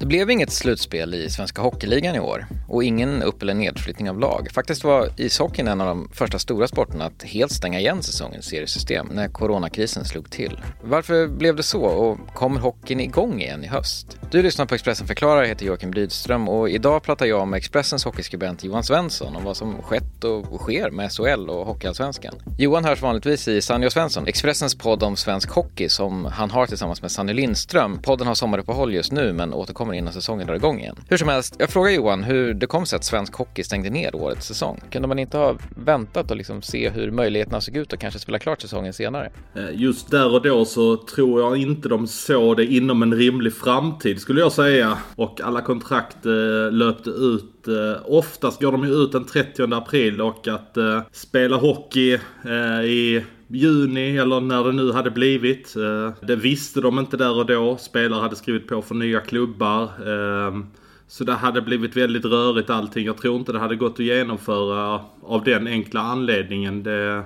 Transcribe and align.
Det 0.00 0.06
blev 0.06 0.30
inget 0.30 0.52
slutspel 0.52 1.14
i 1.14 1.30
Svenska 1.30 1.62
Hockeyligan 1.62 2.14
i 2.14 2.20
år 2.20 2.46
och 2.68 2.84
ingen 2.84 3.22
upp 3.22 3.42
eller 3.42 3.54
nedflyttning 3.54 4.10
av 4.10 4.18
lag. 4.18 4.48
Faktiskt 4.52 4.84
var 4.84 5.08
ishockeyn 5.16 5.68
en 5.68 5.80
av 5.80 5.86
de 5.86 6.08
första 6.12 6.38
stora 6.38 6.68
sporterna 6.68 7.04
att 7.04 7.22
helt 7.22 7.52
stänga 7.52 7.80
igen 7.80 8.02
säsongens 8.02 8.46
seriesystem 8.46 9.08
när 9.12 9.28
coronakrisen 9.28 10.04
slog 10.04 10.30
till. 10.30 10.60
Varför 10.82 11.28
blev 11.28 11.56
det 11.56 11.62
så 11.62 11.82
och 11.82 12.18
kommer 12.34 12.60
hockeyn 12.60 13.00
igång 13.00 13.40
igen 13.40 13.64
i 13.64 13.66
höst? 13.66 14.18
Du 14.30 14.42
lyssnar 14.42 14.66
på 14.66 14.74
Expressen 14.74 15.06
förklarar, 15.06 15.40
jag 15.40 15.48
heter 15.48 15.66
Joakim 15.66 15.92
Rydström 15.92 16.48
och 16.48 16.70
idag 16.70 17.02
pratar 17.02 17.26
jag 17.26 17.48
med 17.48 17.58
Expressens 17.58 18.04
hockeyskribent 18.04 18.64
Johan 18.64 18.84
Svensson 18.84 19.36
om 19.36 19.44
vad 19.44 19.56
som 19.56 19.82
skett 19.82 20.24
och 20.24 20.60
sker 20.60 20.90
med 20.90 21.12
SHL 21.12 21.50
och 21.50 21.66
Hockeyallsvenskan. 21.66 22.34
Johan 22.58 22.84
hörs 22.84 23.02
vanligtvis 23.02 23.48
i 23.48 23.62
Sanjo 23.62 23.90
Svensson, 23.90 24.26
Expressens 24.26 24.74
podd 24.74 25.02
om 25.02 25.16
svensk 25.16 25.50
hockey 25.50 25.88
som 25.88 26.24
han 26.24 26.50
har 26.50 26.66
tillsammans 26.66 27.02
med 27.02 27.10
Sanny 27.10 27.32
Lindström. 27.32 28.02
Podden 28.02 28.26
har 28.26 28.34
sommaruppehåll 28.34 28.94
just 28.94 29.12
nu 29.12 29.32
men 29.32 29.54
återkommer 29.54 29.89
innan 29.94 30.12
säsongen 30.12 30.46
drar 30.46 30.54
igång 30.54 30.80
igen. 30.80 30.96
Hur 31.08 31.16
som 31.16 31.28
helst, 31.28 31.56
jag 31.58 31.70
frågar 31.70 31.90
Johan 31.90 32.24
hur 32.24 32.54
det 32.54 32.66
kom 32.66 32.86
sig 32.86 32.96
att 32.96 33.04
svensk 33.04 33.34
hockey 33.34 33.64
stängde 33.64 33.90
ner 33.90 34.14
årets 34.14 34.46
säsong. 34.46 34.80
Kunde 34.90 35.08
man 35.08 35.18
inte 35.18 35.38
ha 35.38 35.56
väntat 35.76 36.30
och 36.30 36.36
liksom 36.36 36.62
se 36.62 36.90
hur 36.90 37.10
möjligheterna 37.10 37.60
såg 37.60 37.76
ut 37.76 37.92
och 37.92 37.98
kanske 37.98 38.20
spela 38.20 38.38
klart 38.38 38.60
säsongen 38.60 38.92
senare? 38.92 39.30
Eh, 39.54 39.64
just 39.72 40.10
där 40.10 40.34
och 40.34 40.42
då 40.42 40.64
så 40.64 40.96
tror 40.96 41.40
jag 41.40 41.56
inte 41.56 41.88
de 41.88 42.06
såg 42.06 42.56
det 42.56 42.66
inom 42.66 43.02
en 43.02 43.14
rimlig 43.14 43.54
framtid 43.54 44.20
skulle 44.20 44.40
jag 44.40 44.52
säga. 44.52 44.98
Och 45.16 45.40
alla 45.40 45.60
kontrakt 45.60 46.26
eh, 46.26 46.72
löpte 46.72 47.10
ut 47.10 47.68
eh, 47.68 48.02
oftast 48.04 48.60
går 48.60 48.72
de 48.72 48.84
ju 48.84 48.92
ut 48.92 49.12
den 49.12 49.24
30 49.24 49.74
april 49.74 50.20
och 50.20 50.48
att 50.48 50.76
eh, 50.76 51.02
spela 51.12 51.56
hockey 51.56 52.18
eh, 52.44 52.84
i 52.84 53.24
juni 53.50 54.16
eller 54.16 54.40
när 54.40 54.64
det 54.64 54.72
nu 54.72 54.92
hade 54.92 55.10
blivit. 55.10 55.76
Eh, 55.76 56.26
det 56.26 56.36
visste 56.36 56.80
de 56.80 56.98
inte 56.98 57.16
där 57.16 57.38
och 57.38 57.46
då. 57.46 57.76
Spelare 57.76 58.20
hade 58.20 58.36
skrivit 58.36 58.68
på 58.68 58.82
för 58.82 58.94
nya 58.94 59.20
klubbar. 59.20 59.82
Eh, 59.82 60.58
så 61.08 61.24
det 61.24 61.32
hade 61.32 61.62
blivit 61.62 61.96
väldigt 61.96 62.24
rörigt 62.24 62.70
allting. 62.70 63.06
Jag 63.06 63.16
tror 63.16 63.36
inte 63.36 63.52
det 63.52 63.58
hade 63.58 63.76
gått 63.76 63.92
att 63.92 63.98
genomföra 63.98 65.00
av 65.22 65.44
den 65.44 65.66
enkla 65.66 66.00
anledningen. 66.00 66.82
Det, 66.82 67.24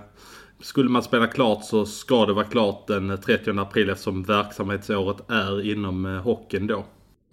skulle 0.64 0.90
man 0.90 1.02
spela 1.02 1.26
klart 1.26 1.64
så 1.64 1.86
ska 1.86 2.27
det 2.27 2.32
vara 2.32 2.44
klart 2.44 2.86
den 2.86 3.18
30 3.18 3.60
april 3.60 3.90
eftersom 3.90 4.22
verksamhetsåret 4.22 5.30
är 5.30 5.70
inom 5.70 6.06
eh, 6.06 6.22
hockeyn 6.22 6.66
då. 6.66 6.84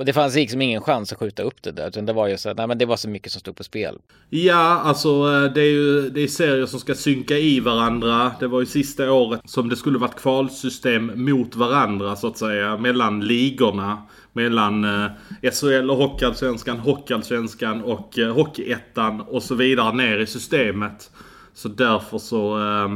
Och 0.02 0.06
det 0.06 0.14
fanns 0.14 0.36
liksom 0.36 0.62
ingen 0.62 0.82
chans 0.82 1.12
att 1.12 1.20
skjuta 1.20 1.44
upp 1.44 1.64
det 1.64 1.72
där. 1.72 1.88
Utan 1.88 2.06
det 2.06 2.14
var 2.14 2.28
ju 2.28 2.38
så 2.38 2.50
att 2.50 2.58
nej, 2.58 2.68
men 2.68 2.78
det 2.78 2.86
var 2.86 2.96
så 2.96 3.10
mycket 3.10 3.32
som 3.32 3.40
stod 3.40 3.56
på 3.56 3.64
spel. 3.64 4.00
Ja, 4.30 4.82
alltså 4.84 5.10
eh, 5.10 5.54
det 5.54 5.62
är 5.62 5.72
ju 5.72 6.10
det 6.10 6.22
är 6.22 6.28
serier 6.28 6.66
som 6.66 6.80
ska 6.80 6.96
synka 6.96 7.38
i 7.38 7.60
varandra. 7.60 8.32
Det 8.40 8.48
var 8.48 8.60
ju 8.60 8.66
sista 8.66 9.12
året 9.12 9.42
som 9.46 9.70
det 9.70 9.76
skulle 9.76 9.98
varit 9.98 10.16
kvalsystem 10.16 11.12
mot 11.16 11.56
varandra 11.56 12.16
så 12.16 12.28
att 12.28 12.38
säga. 12.38 12.78
Mellan 12.78 13.26
ligorna. 13.28 14.02
Mellan 14.34 14.84
eh, 14.84 15.12
SHL 15.52 15.90
och 15.90 15.98
Hockeyallsvenskan, 15.98 16.80
Hockeyallsvenskan 16.80 17.82
och 17.82 18.20
eh, 18.20 18.34
Hockeyettan 18.34 19.22
och 19.22 19.44
så 19.44 19.56
vidare 19.56 19.96
ner 19.96 20.20
i 20.20 20.28
systemet. 20.28 21.12
Så 21.54 21.68
därför 21.68 22.18
så... 22.18 22.60
Eh, 22.60 22.90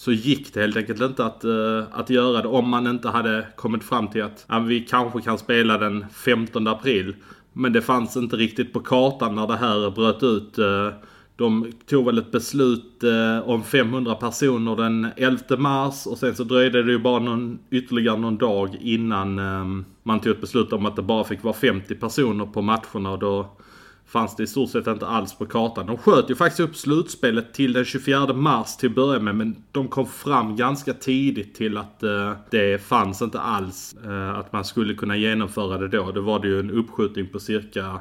så 0.00 0.12
gick 0.12 0.54
det 0.54 0.60
helt 0.60 0.76
enkelt 0.76 1.00
inte 1.00 1.24
att, 1.24 1.44
uh, 1.44 1.84
att 1.92 2.10
göra 2.10 2.42
det 2.42 2.48
om 2.48 2.68
man 2.68 2.86
inte 2.86 3.08
hade 3.08 3.46
kommit 3.56 3.84
fram 3.84 4.08
till 4.08 4.22
att 4.22 4.46
uh, 4.52 4.64
vi 4.64 4.80
kanske 4.80 5.20
kan 5.20 5.38
spela 5.38 5.78
den 5.78 6.06
15 6.12 6.66
april. 6.66 7.14
Men 7.52 7.72
det 7.72 7.82
fanns 7.82 8.16
inte 8.16 8.36
riktigt 8.36 8.72
på 8.72 8.80
kartan 8.80 9.34
när 9.34 9.46
det 9.46 9.56
här 9.56 9.90
bröt 9.90 10.22
ut. 10.22 10.58
Uh, 10.58 10.88
de 11.36 11.72
tog 11.86 12.06
väl 12.06 12.18
ett 12.18 12.32
beslut 12.32 13.04
eh, 13.04 13.48
om 13.48 13.62
500 13.62 14.14
personer 14.14 14.76
den 14.76 15.08
11 15.16 15.56
mars 15.58 16.06
och 16.06 16.18
sen 16.18 16.36
så 16.36 16.44
dröjde 16.44 16.82
det 16.82 16.92
ju 16.92 16.98
bara 16.98 17.18
någon, 17.18 17.58
ytterligare 17.70 18.16
någon 18.16 18.36
dag 18.36 18.76
innan 18.80 19.34
man 20.02 20.20
tog 20.20 20.32
ett 20.32 20.40
beslut 20.40 20.72
om 20.72 20.86
att 20.86 20.96
det 20.96 21.02
bara 21.02 21.24
fick 21.24 21.42
vara 21.42 21.54
50 21.54 21.94
personer 21.94 22.46
på 22.46 22.62
matcherna 22.62 23.10
och 23.10 23.18
då 23.18 23.50
fanns 24.12 24.36
det 24.36 24.42
i 24.42 24.46
stort 24.46 24.70
sett 24.70 24.86
inte 24.86 25.06
alls 25.06 25.34
på 25.34 25.46
kartan. 25.46 25.86
De 25.86 25.98
sköt 25.98 26.30
ju 26.30 26.34
faktiskt 26.34 26.60
upp 26.60 26.76
slutspelet 26.76 27.54
till 27.54 27.72
den 27.72 27.84
24 27.84 28.32
mars 28.34 28.76
till 28.76 28.88
att 28.88 28.94
börja 28.94 29.20
med. 29.20 29.36
Men 29.36 29.64
de 29.72 29.88
kom 29.88 30.06
fram 30.06 30.56
ganska 30.56 30.92
tidigt 30.92 31.54
till 31.54 31.76
att 31.76 32.02
eh, 32.02 32.32
det 32.50 32.82
fanns 32.82 33.22
inte 33.22 33.40
alls 33.40 33.96
eh, 34.04 34.38
att 34.38 34.52
man 34.52 34.64
skulle 34.64 34.94
kunna 34.94 35.16
genomföra 35.16 35.78
det 35.78 35.88
då. 35.88 36.12
Det 36.12 36.20
var 36.20 36.38
det 36.38 36.48
ju 36.48 36.60
en 36.60 36.70
uppskjutning 36.70 37.26
på 37.26 37.38
cirka 37.38 38.00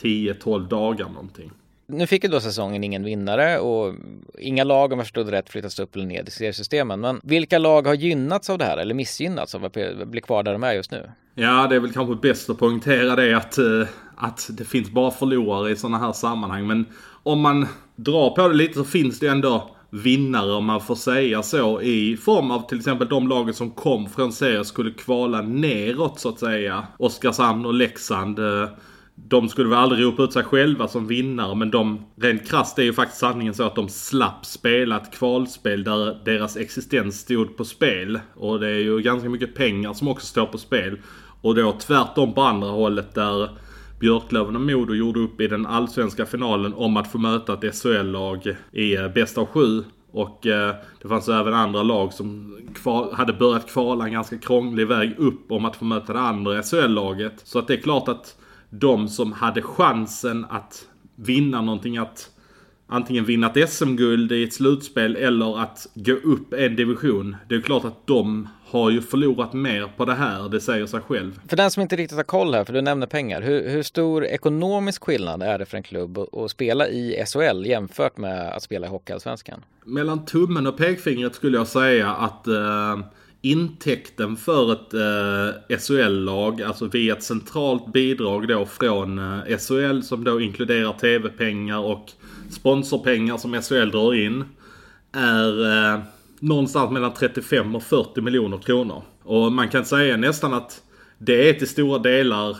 10-12 0.00 0.68
dagar 0.68 1.08
någonting. 1.08 1.50
Nu 1.88 2.06
fick 2.06 2.24
ju 2.24 2.30
då 2.30 2.40
säsongen 2.40 2.84
ingen 2.84 3.04
vinnare 3.04 3.58
och 3.58 3.94
inga 4.38 4.64
lag 4.64 4.92
om 4.92 4.98
jag 4.98 5.06
förstod 5.06 5.28
rätt 5.28 5.50
flyttas 5.50 5.78
upp 5.78 5.96
eller 5.96 6.06
ner 6.06 6.28
i 6.28 6.30
seriesystemen. 6.30 7.00
Men 7.00 7.20
vilka 7.22 7.58
lag 7.58 7.86
har 7.86 7.94
gynnats 7.94 8.50
av 8.50 8.58
det 8.58 8.64
här 8.64 8.76
eller 8.76 8.94
missgynnats 8.94 9.54
av 9.54 9.64
att 9.64 9.76
bli 10.06 10.20
kvar 10.20 10.42
där 10.42 10.52
de 10.52 10.62
är 10.62 10.72
just 10.72 10.90
nu? 10.90 11.10
Ja, 11.34 11.66
det 11.70 11.76
är 11.76 11.80
väl 11.80 11.92
kanske 11.92 12.14
bäst 12.14 12.50
att 12.50 12.58
poängtera 12.58 13.16
det 13.16 13.34
att, 13.34 13.58
eh, 13.58 13.88
att 14.16 14.48
det 14.50 14.64
finns 14.64 14.90
bara 14.90 15.10
förlorare 15.10 15.70
i 15.70 15.76
sådana 15.76 15.98
här 15.98 16.12
sammanhang. 16.12 16.66
Men 16.66 16.84
om 17.22 17.40
man 17.40 17.66
drar 17.96 18.30
på 18.30 18.48
det 18.48 18.54
lite 18.54 18.74
så 18.74 18.84
finns 18.84 19.18
det 19.18 19.26
ändå 19.26 19.70
vinnare 19.90 20.52
om 20.52 20.64
man 20.64 20.80
får 20.80 20.94
säga 20.94 21.42
så 21.42 21.80
i 21.80 22.16
form 22.16 22.50
av 22.50 22.68
till 22.68 22.78
exempel 22.78 23.08
de 23.08 23.28
lagen 23.28 23.54
som 23.54 23.70
kom 23.70 24.08
från 24.08 24.32
serien 24.32 24.64
skulle 24.64 24.90
kvala 24.90 25.42
neråt 25.42 26.20
så 26.20 26.28
att 26.28 26.38
säga. 26.38 26.86
Oskarshamn 26.98 27.66
och 27.66 27.74
Leksand. 27.74 28.38
Eh, 28.38 28.68
de 29.18 29.48
skulle 29.48 29.68
väl 29.68 29.78
aldrig 29.78 30.04
ropa 30.04 30.22
ut 30.22 30.32
sig 30.32 30.44
själva 30.44 30.88
som 30.88 31.06
vinnare 31.06 31.54
men 31.54 31.70
de, 31.70 32.06
rent 32.16 32.48
krasst 32.48 32.78
är 32.78 32.82
ju 32.82 32.92
faktiskt 32.92 33.20
sanningen 33.20 33.54
så 33.54 33.62
att 33.62 33.74
de 33.74 33.88
slapp 33.88 34.46
spela 34.46 34.96
ett 34.96 35.12
kvalspel 35.12 35.84
där 35.84 36.24
deras 36.24 36.56
existens 36.56 37.20
stod 37.20 37.56
på 37.56 37.64
spel. 37.64 38.20
Och 38.34 38.60
det 38.60 38.68
är 38.68 38.78
ju 38.78 39.00
ganska 39.00 39.28
mycket 39.28 39.54
pengar 39.54 39.92
som 39.92 40.08
också 40.08 40.26
står 40.26 40.46
på 40.46 40.58
spel. 40.58 40.98
Och 41.40 41.54
då 41.54 41.72
tvärtom 41.72 42.34
på 42.34 42.42
andra 42.42 42.68
hållet 42.68 43.14
där 43.14 43.50
Björklöven 44.00 44.56
och 44.56 44.62
Modo 44.62 44.94
gjorde 44.94 45.20
upp 45.20 45.40
i 45.40 45.48
den 45.48 45.66
allsvenska 45.66 46.26
finalen 46.26 46.74
om 46.74 46.96
att 46.96 47.12
få 47.12 47.18
möta 47.18 47.52
ett 47.52 47.74
SHL-lag 47.74 48.56
i 48.72 48.96
eh, 48.96 49.02
bäst 49.02 49.14
bästa 49.14 49.40
av 49.40 49.46
sju. 49.46 49.84
Och 50.10 50.46
eh, 50.46 50.74
det 51.02 51.08
fanns 51.08 51.28
även 51.28 51.54
andra 51.54 51.82
lag 51.82 52.12
som 52.12 52.56
kval, 52.74 53.12
hade 53.12 53.32
börjat 53.32 53.70
kvala 53.70 54.04
en 54.04 54.12
ganska 54.12 54.38
krånglig 54.38 54.86
väg 54.86 55.14
upp 55.18 55.50
om 55.52 55.64
att 55.64 55.76
få 55.76 55.84
möta 55.84 56.12
det 56.12 56.20
andra 56.20 56.62
SHL-laget. 56.62 57.40
Så 57.44 57.58
att 57.58 57.66
det 57.68 57.74
är 57.74 57.80
klart 57.80 58.08
att 58.08 58.36
de 58.70 59.08
som 59.08 59.32
hade 59.32 59.62
chansen 59.62 60.46
att 60.50 60.86
vinna 61.16 61.62
någonting, 61.62 61.96
att 61.98 62.30
antingen 62.86 63.24
vinna 63.24 63.50
ett 63.50 63.70
SM-guld 63.70 64.32
i 64.32 64.44
ett 64.44 64.54
slutspel 64.54 65.16
eller 65.16 65.58
att 65.62 65.86
gå 65.94 66.12
upp 66.12 66.52
en 66.52 66.76
division. 66.76 67.36
Det 67.48 67.54
är 67.54 67.60
klart 67.60 67.84
att 67.84 68.06
de 68.06 68.48
har 68.68 68.90
ju 68.90 69.02
förlorat 69.02 69.52
mer 69.52 69.90
på 69.96 70.04
det 70.04 70.14
här, 70.14 70.48
det 70.48 70.60
säger 70.60 70.86
sig 70.86 71.00
själv. 71.00 71.40
För 71.48 71.56
den 71.56 71.70
som 71.70 71.82
inte 71.82 71.96
riktigt 71.96 72.16
har 72.16 72.24
koll 72.24 72.54
här, 72.54 72.64
för 72.64 72.72
du 72.72 72.80
nämner 72.82 73.06
pengar. 73.06 73.42
Hur, 73.42 73.68
hur 73.68 73.82
stor 73.82 74.24
ekonomisk 74.24 75.04
skillnad 75.04 75.42
är 75.42 75.58
det 75.58 75.66
för 75.66 75.76
en 75.76 75.82
klubb 75.82 76.18
att 76.18 76.50
spela 76.50 76.88
i 76.88 77.24
SHL 77.26 77.66
jämfört 77.66 78.16
med 78.16 78.48
att 78.48 78.62
spela 78.62 78.86
i 78.86 78.90
Hockeyallsvenskan? 78.90 79.64
Mellan 79.84 80.24
tummen 80.24 80.66
och 80.66 80.76
pekfingret 80.76 81.34
skulle 81.34 81.56
jag 81.56 81.66
säga 81.66 82.10
att 82.10 82.46
eh, 82.46 82.98
intäkten 83.50 84.36
för 84.36 84.72
ett 84.72 84.94
eh, 84.94 85.78
SHL-lag, 85.78 86.62
alltså 86.62 86.86
via 86.86 87.16
ett 87.16 87.22
centralt 87.22 87.92
bidrag 87.92 88.48
då 88.48 88.66
från 88.66 89.18
eh, 89.18 89.58
SHL 89.58 90.00
som 90.02 90.24
då 90.24 90.40
inkluderar 90.40 90.92
tv-pengar 90.92 91.78
och 91.78 92.12
sponsorpengar 92.50 93.36
som 93.36 93.62
SHL 93.62 93.90
drar 93.90 94.14
in, 94.14 94.44
är 95.12 95.64
eh, 95.94 96.00
någonstans 96.40 96.90
mellan 96.90 97.14
35 97.14 97.76
och 97.76 97.82
40 97.82 98.20
miljoner 98.20 98.58
kronor. 98.58 99.02
Och 99.22 99.52
man 99.52 99.68
kan 99.68 99.84
säga 99.84 100.16
nästan 100.16 100.54
att 100.54 100.82
det 101.18 101.48
är 101.48 101.52
till 101.52 101.68
stora 101.68 101.98
delar 101.98 102.50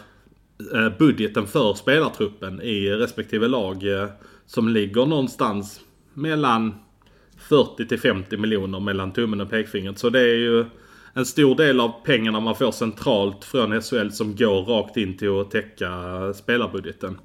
eh, 0.75 0.99
budgeten 0.99 1.47
för 1.47 1.75
spelartruppen 1.75 2.63
i 2.63 2.91
respektive 2.91 3.49
lag 3.49 4.01
eh, 4.01 4.09
som 4.47 4.69
ligger 4.69 5.07
någonstans 5.07 5.81
mellan 6.15 6.75
40 7.39 7.87
till 7.87 8.01
50 8.01 8.37
miljoner 8.37 8.81
mellan 8.81 9.13
tummen 9.13 9.41
och 9.41 9.51
pekfingret. 9.51 9.99
Så 9.99 10.11
det 10.11 10.21
är 10.21 10.37
ju 10.37 10.65
en 11.13 11.27
stor 11.27 11.55
del 11.55 11.81
av 11.81 11.93
pengarna 12.05 12.41
man 12.41 12.55
får 12.55 12.73
centralt 12.73 13.45
från 13.45 13.83
SHL 13.83 14.11
som 14.11 14.37
går 14.37 14.63
rakt 14.63 14.97
in 14.97 15.17
till 15.17 15.41
att 15.41 15.51
täcka 15.51 15.89
spelarbudgeten. 16.35 17.19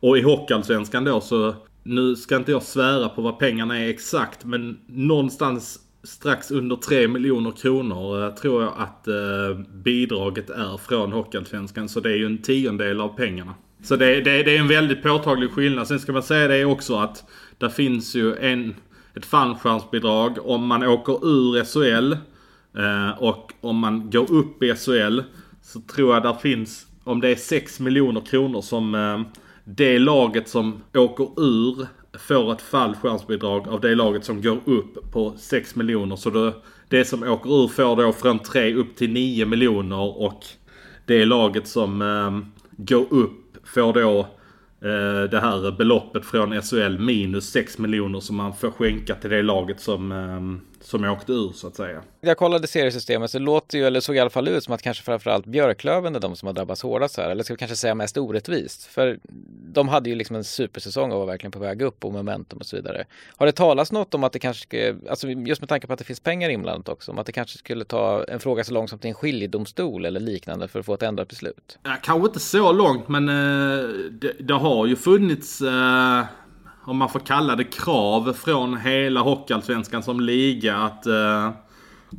Och 0.00 0.18
i 0.18 0.22
Hockeyallsvenskan 0.22 1.04
då 1.04 1.20
så, 1.20 1.54
nu 1.82 2.16
ska 2.16 2.36
inte 2.36 2.52
jag 2.52 2.62
svära 2.62 3.08
på 3.08 3.22
vad 3.22 3.38
pengarna 3.38 3.78
är 3.78 3.88
exakt 3.88 4.44
men 4.44 4.78
någonstans 4.86 5.78
strax 6.04 6.50
under 6.50 6.76
3 6.76 7.08
miljoner 7.08 7.50
kronor 7.50 8.24
eh, 8.24 8.34
tror 8.34 8.62
jag 8.62 8.72
att 8.78 9.08
eh, 9.08 9.58
bidraget 9.74 10.50
är 10.50 10.76
från 10.76 11.12
Hockeyallsvenskan. 11.12 11.88
Så 11.88 12.00
det 12.00 12.10
är 12.10 12.16
ju 12.16 12.26
en 12.26 12.42
tiondel 12.42 13.00
av 13.00 13.08
pengarna. 13.08 13.54
Så 13.82 13.96
det, 13.96 14.20
det, 14.20 14.42
det 14.42 14.56
är 14.56 14.60
en 14.60 14.68
väldigt 14.68 15.02
påtaglig 15.02 15.50
skillnad. 15.50 15.88
Sen 15.88 16.00
ska 16.00 16.12
man 16.12 16.22
säga 16.22 16.48
det 16.48 16.64
också 16.64 16.96
att 16.96 17.24
det 17.58 17.70
finns 17.70 18.14
ju 18.14 18.36
en 18.36 18.74
ett 19.14 19.26
fallskärmsbidrag 19.26 20.38
om 20.44 20.66
man 20.66 20.82
åker 20.82 21.26
ur 21.26 21.64
SHL 21.64 22.12
eh, 22.78 23.22
och 23.22 23.52
om 23.60 23.76
man 23.78 24.10
går 24.10 24.32
upp 24.32 24.62
i 24.62 24.74
SHL 24.74 25.20
så 25.62 25.80
tror 25.80 26.14
jag 26.14 26.22
där 26.22 26.34
finns, 26.34 26.86
om 27.04 27.20
det 27.20 27.28
är 27.28 27.36
6 27.36 27.80
miljoner 27.80 28.20
kronor 28.20 28.60
som 28.60 28.94
eh, 28.94 29.20
det 29.64 29.98
laget 29.98 30.48
som 30.48 30.82
åker 30.94 31.40
ur 31.40 31.86
får 32.18 32.52
ett 32.52 32.62
fallskärmsbidrag 32.62 33.68
av 33.68 33.80
det 33.80 33.94
laget 33.94 34.24
som 34.24 34.42
går 34.42 34.58
upp 34.64 35.12
på 35.12 35.34
6 35.38 35.74
miljoner. 35.74 36.16
Så 36.16 36.30
det, 36.30 36.52
det 36.88 37.04
som 37.04 37.22
åker 37.22 37.64
ur 37.64 37.68
får 37.68 37.96
då 37.96 38.12
från 38.12 38.38
3 38.38 38.74
upp 38.74 38.96
till 38.96 39.12
9 39.12 39.46
miljoner 39.46 40.22
och 40.22 40.44
det 41.06 41.24
laget 41.24 41.68
som 41.68 42.02
eh, 42.02 42.96
upp 43.10 43.56
får 43.64 43.92
då 43.92 44.26
Eh, 44.84 45.30
det 45.30 45.40
här 45.40 45.72
beloppet 45.72 46.24
från 46.24 46.62
SHL 46.62 46.98
minus 46.98 47.50
6 47.50 47.78
miljoner 47.78 48.20
som 48.20 48.36
man 48.36 48.54
får 48.56 48.70
skänka 48.70 49.14
till 49.14 49.30
det 49.30 49.42
laget 49.42 49.80
som, 49.80 50.12
ehm, 50.12 50.60
som 50.84 51.04
åkte 51.04 51.32
ur 51.32 51.52
så 51.52 51.66
att 51.66 51.76
säga. 51.76 52.02
Jag 52.20 52.36
kollade 52.36 52.66
seriesystemet 52.66 53.30
så 53.30 53.38
det 53.38 53.44
låter 53.44 53.78
ju, 53.78 53.86
eller 53.86 54.00
såg 54.00 54.16
i 54.16 54.18
alla 54.18 54.30
fall 54.30 54.48
ut 54.48 54.64
som 54.64 54.74
att 54.74 54.82
kanske 54.82 55.04
framförallt 55.04 55.46
Björklöven 55.46 56.16
är 56.16 56.20
de 56.20 56.36
som 56.36 56.46
har 56.46 56.52
drabbats 56.52 56.82
hårdast 56.82 57.16
här. 57.16 57.30
Eller 57.30 57.44
ska 57.44 57.54
vi 57.54 57.58
kanske 57.58 57.76
säga 57.76 57.94
mest 57.94 58.16
orättvist. 58.16 58.84
För 58.84 59.18
de 59.72 59.88
hade 59.88 60.10
ju 60.10 60.16
liksom 60.16 60.36
en 60.36 60.44
supersäsong 60.44 61.12
och 61.12 61.18
var 61.18 61.26
verkligen 61.26 61.52
på 61.52 61.58
väg 61.58 61.82
upp 61.82 62.04
och 62.04 62.12
momentum 62.12 62.58
och 62.58 62.66
så 62.66 62.76
vidare. 62.76 63.04
Har 63.36 63.46
det 63.46 63.52
talats 63.52 63.92
något 63.92 64.14
om 64.14 64.24
att 64.24 64.32
det 64.32 64.38
kanske, 64.38 64.96
alltså 65.10 65.28
just 65.28 65.60
med 65.60 65.68
tanke 65.68 65.86
på 65.86 65.92
att 65.92 65.98
det 65.98 66.04
finns 66.04 66.20
pengar 66.20 66.48
inblandat 66.48 66.88
också, 66.88 67.12
om 67.12 67.18
att 67.18 67.26
det 67.26 67.32
kanske 67.32 67.58
skulle 67.58 67.84
ta 67.84 68.24
en 68.24 68.40
fråga 68.40 68.64
så 68.64 68.72
långt 68.72 68.90
som 68.90 68.98
till 68.98 69.08
en 69.08 69.14
skiljedomstol 69.14 70.04
eller 70.04 70.20
liknande 70.20 70.68
för 70.68 70.80
att 70.80 70.86
få 70.86 70.94
ett 70.94 71.02
ändrat 71.02 71.28
beslut? 71.28 71.78
Ja, 71.82 71.96
kanske 72.02 72.26
inte 72.26 72.40
så 72.40 72.72
långt 72.72 73.08
men 73.08 73.28
eh, 73.28 73.88
det, 74.10 74.32
det, 74.40 74.54
har 74.54 74.86
ju 74.86 74.96
funnits 74.96 75.60
eh 75.60 76.24
om 76.84 76.96
man 76.96 77.08
får 77.08 77.20
kalla 77.20 77.56
det 77.56 77.64
krav 77.64 78.32
från 78.32 78.76
hela 78.76 79.20
Hockeyallsvenskan 79.20 80.02
som 80.02 80.20
liga 80.20 80.76
att, 80.76 81.06
eh, 81.06 81.50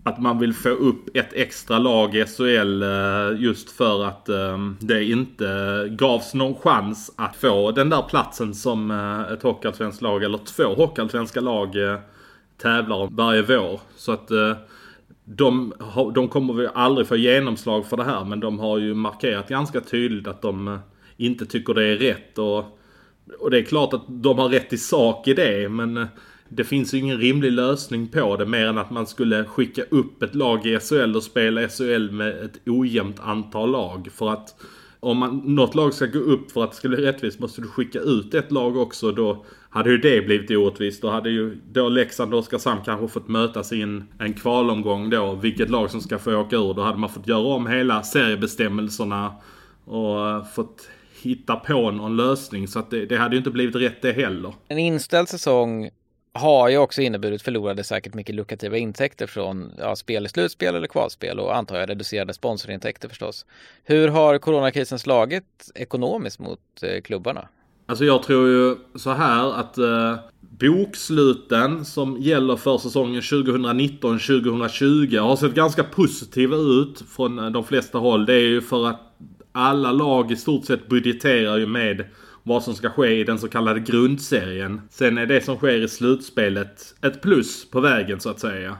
att 0.03 0.21
man 0.21 0.39
vill 0.39 0.53
få 0.53 0.69
upp 0.69 1.17
ett 1.17 1.33
extra 1.33 1.79
lag 1.79 2.15
i 2.15 2.25
SHL 2.25 2.83
eh, 2.83 3.41
just 3.41 3.71
för 3.71 4.05
att 4.05 4.29
eh, 4.29 4.57
det 4.79 5.03
inte 5.03 5.47
gavs 5.91 6.33
någon 6.33 6.55
chans 6.55 7.13
att 7.17 7.35
få 7.35 7.71
den 7.71 7.89
där 7.89 8.01
platsen 8.01 8.53
som 8.53 8.91
eh, 8.91 9.33
ett 9.33 9.43
Hockeyallsvenskt 9.43 10.01
lag 10.01 10.23
eller 10.23 10.37
två 10.37 10.63
Hockeyallsvenska 10.63 11.41
lag 11.41 11.91
eh, 11.91 11.99
tävlar 12.61 12.95
om 12.95 13.15
varje 13.15 13.41
vår. 13.41 13.79
Så 13.95 14.11
att 14.11 14.31
eh, 14.31 14.53
de, 15.25 15.73
de 16.15 16.27
kommer 16.27 16.53
vi 16.53 16.67
aldrig 16.73 17.07
få 17.07 17.15
genomslag 17.15 17.85
för 17.85 17.97
det 17.97 18.03
här 18.03 18.25
men 18.25 18.39
de 18.39 18.59
har 18.59 18.77
ju 18.77 18.93
markerat 18.93 19.49
ganska 19.49 19.81
tydligt 19.81 20.27
att 20.27 20.41
de 20.41 20.67
eh, 20.67 20.79
inte 21.17 21.45
tycker 21.45 21.73
det 21.73 21.85
är 21.85 21.95
rätt. 21.95 22.37
Och 22.37 22.79
och 23.39 23.51
det 23.51 23.57
är 23.57 23.63
klart 23.63 23.93
att 23.93 24.03
de 24.07 24.37
har 24.37 24.49
rätt 24.49 24.73
i 24.73 24.77
sak 24.77 25.27
i 25.27 25.33
det 25.33 25.69
men 25.69 25.97
eh, 25.97 26.07
det 26.49 26.63
finns 26.63 26.93
ju 26.93 26.97
ingen 26.97 27.17
rimlig 27.17 27.51
lösning 27.51 28.07
på 28.07 28.37
det 28.37 28.45
mer 28.45 28.65
än 28.65 28.77
att 28.77 28.91
man 28.91 29.07
skulle 29.07 29.45
skicka 29.45 29.83
upp 29.89 30.23
ett 30.23 30.35
lag 30.35 30.65
i 30.65 30.79
SHL 30.79 31.15
och 31.15 31.23
spela 31.23 31.67
SHL 31.67 32.11
med 32.11 32.45
ett 32.45 32.59
ojämnt 32.65 33.19
antal 33.19 33.71
lag. 33.71 34.09
För 34.13 34.29
att 34.29 34.55
om 34.99 35.17
man, 35.17 35.37
något 35.45 35.75
lag 35.75 35.93
ska 35.93 36.05
gå 36.05 36.19
upp 36.19 36.51
för 36.51 36.63
att 36.63 36.71
det 36.71 36.77
ska 36.77 36.89
bli 36.89 36.97
rättvist 36.97 37.39
måste 37.39 37.61
du 37.61 37.67
skicka 37.67 37.99
ut 37.99 38.33
ett 38.33 38.51
lag 38.51 38.77
också. 38.77 39.11
Då 39.11 39.45
hade 39.69 39.89
ju 39.89 39.97
det 39.97 40.21
blivit 40.21 40.51
orättvist. 40.51 41.01
Då 41.01 41.09
hade 41.09 41.29
ju 41.29 41.57
då 41.71 41.89
Leksand 41.89 42.33
och 42.33 42.39
Oskarshamn 42.39 42.81
kanske 42.85 43.07
fått 43.07 43.27
mötas 43.27 43.73
i 43.73 43.81
en, 43.81 44.03
en 44.19 44.33
kvalomgång 44.33 45.09
då. 45.09 45.35
Vilket 45.35 45.69
lag 45.69 45.91
som 45.91 46.01
ska 46.01 46.19
få 46.19 46.35
åka 46.35 46.55
ur. 46.55 46.73
Då 46.73 46.81
hade 46.81 46.97
man 46.97 47.09
fått 47.09 47.27
göra 47.27 47.39
om 47.39 47.67
hela 47.67 48.03
seriebestämmelserna 48.03 49.33
och 49.85 50.29
eh, 50.29 50.45
fått 50.45 50.89
hitta 51.25 51.55
på 51.55 51.91
någon 51.91 52.17
lösning. 52.17 52.67
Så 52.67 52.79
att 52.79 52.91
det, 52.91 53.05
det 53.05 53.17
hade 53.17 53.35
ju 53.35 53.37
inte 53.37 53.51
blivit 53.51 53.75
rätt 53.75 54.01
det 54.01 54.11
heller. 54.11 54.53
En 54.67 54.77
inställd 54.77 55.29
säsong 55.29 55.89
har 56.33 56.69
ju 56.69 56.77
också 56.77 57.01
inneburit 57.01 57.41
förlorade 57.41 57.83
säkert 57.83 58.13
mycket 58.13 58.35
lukrativa 58.35 58.77
intäkter 58.77 59.27
från 59.27 59.71
ja, 59.77 59.95
spel 59.95 60.25
i 60.25 60.29
slutspel 60.29 60.75
eller 60.75 60.87
kvalspel 60.87 61.39
och 61.39 61.55
antar 61.55 61.77
jag 61.77 61.89
reducerade 61.89 62.33
sponsorintäkter 62.33 63.09
förstås. 63.09 63.45
Hur 63.83 64.07
har 64.07 64.37
coronakrisen 64.37 64.99
slagit 64.99 65.71
ekonomiskt 65.75 66.39
mot 66.39 66.59
eh, 66.81 67.01
klubbarna? 67.01 67.47
Alltså 67.85 68.05
jag 68.05 68.23
tror 68.23 68.49
ju 68.49 68.75
så 68.95 69.11
här 69.11 69.53
att 69.53 69.77
eh, 69.77 70.15
boksluten 70.39 71.85
som 71.85 72.17
gäller 72.21 72.55
för 72.55 72.77
säsongen 72.77 73.21
2019-2020 73.21 75.19
har 75.19 75.35
sett 75.35 75.53
ganska 75.53 75.83
positiva 75.83 76.55
ut 76.55 77.03
från 77.09 77.39
eh, 77.39 77.49
de 77.49 77.63
flesta 77.63 77.97
håll. 77.97 78.25
Det 78.25 78.33
är 78.33 78.47
ju 78.47 78.61
för 78.61 78.87
att 78.87 79.01
alla 79.53 79.91
lag 79.91 80.31
i 80.31 80.35
stort 80.35 80.65
sett 80.65 80.87
budgeterar 80.87 81.57
ju 81.57 81.65
med 81.65 82.05
vad 82.43 82.63
som 82.63 82.75
ska 82.75 82.89
ske 82.89 83.19
i 83.19 83.23
den 83.23 83.39
så 83.39 83.47
kallade 83.47 83.79
grundserien. 83.79 84.81
Sen 84.89 85.17
är 85.17 85.25
det 85.25 85.41
som 85.41 85.57
sker 85.57 85.83
i 85.83 85.87
slutspelet 85.87 86.95
ett 87.01 87.21
plus 87.21 87.69
på 87.69 87.79
vägen 87.79 88.19
så 88.19 88.29
att 88.29 88.39
säga. 88.39 88.77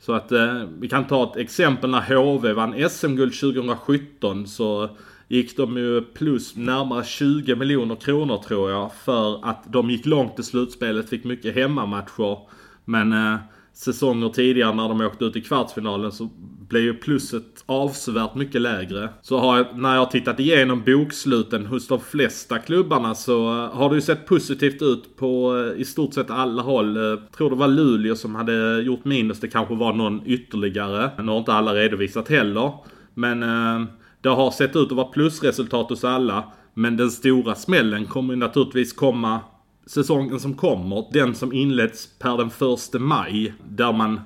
Så 0.00 0.12
att 0.12 0.32
eh, 0.32 0.62
vi 0.78 0.88
kan 0.88 1.06
ta 1.06 1.30
ett 1.30 1.36
exempel 1.36 1.90
när 1.90 2.00
HV 2.00 2.52
vann 2.52 2.88
SM-guld 2.90 3.34
2017 3.40 4.46
så 4.46 4.88
gick 5.28 5.56
de 5.56 5.76
ju 5.76 6.02
plus 6.02 6.56
närmare 6.56 7.04
20 7.04 7.56
miljoner 7.56 7.94
kronor 7.94 8.42
tror 8.46 8.70
jag. 8.70 8.94
För 9.04 9.48
att 9.48 9.72
de 9.72 9.90
gick 9.90 10.06
långt 10.06 10.38
i 10.38 10.42
slutspelet, 10.42 11.08
fick 11.08 11.24
mycket 11.24 11.54
hemmamatcher. 11.54 12.38
Men 12.84 13.12
eh, 13.12 13.36
säsonger 13.74 14.28
tidigare 14.28 14.74
när 14.74 14.88
de 14.88 15.00
åkte 15.00 15.24
ut 15.24 15.36
i 15.36 15.40
kvartsfinalen 15.40 16.12
så 16.12 16.30
blev 16.68 16.82
ju 16.82 16.94
plusset 16.94 17.64
avsevärt 17.66 18.34
mycket 18.34 18.60
lägre. 18.60 19.08
Så 19.22 19.38
har 19.38 19.56
jag, 19.56 19.78
när 19.78 19.92
jag 19.92 19.98
har 19.98 20.06
tittat 20.06 20.40
igenom 20.40 20.82
boksluten 20.86 21.66
hos 21.66 21.88
de 21.88 22.00
flesta 22.00 22.58
klubbarna 22.58 23.14
så 23.14 23.48
eh, 23.48 23.74
har 23.74 23.88
det 23.88 23.94
ju 23.94 24.00
sett 24.00 24.26
positivt 24.26 24.82
ut 24.82 25.16
på 25.16 25.56
eh, 25.58 25.80
i 25.80 25.84
stort 25.84 26.14
sett 26.14 26.30
alla 26.30 26.62
håll. 26.62 26.96
Jag 26.96 27.32
tror 27.32 27.50
det 27.50 27.56
var 27.56 27.68
Luleå 27.68 28.14
som 28.14 28.34
hade 28.34 28.80
gjort 28.80 29.04
minus. 29.04 29.40
Det 29.40 29.48
kanske 29.48 29.74
var 29.74 29.92
någon 29.92 30.22
ytterligare. 30.26 31.10
Nu 31.18 31.30
har 31.32 31.38
inte 31.38 31.52
alla 31.52 31.74
redovisat 31.74 32.28
heller. 32.28 32.72
Men 33.14 33.40
det 34.20 34.28
har 34.28 34.50
sett 34.50 34.76
ut 34.76 34.90
att 34.90 34.96
vara 34.96 35.06
plusresultat 35.06 35.88
hos 35.88 36.04
alla. 36.04 36.44
Men 36.74 36.96
den 36.96 37.10
stora 37.10 37.54
smällen 37.54 38.06
kommer 38.06 38.34
ju 38.34 38.40
naturligtvis 38.40 38.92
komma 38.92 39.40
säsongen 39.86 40.40
som 40.40 40.54
kommer. 40.54 41.08
Den 41.12 41.34
som 41.34 41.52
inleds 41.52 42.08
per 42.18 42.36
den 42.36 42.50
första 42.50 42.98
maj. 42.98 43.54
Där 43.68 43.92
man 43.92 44.20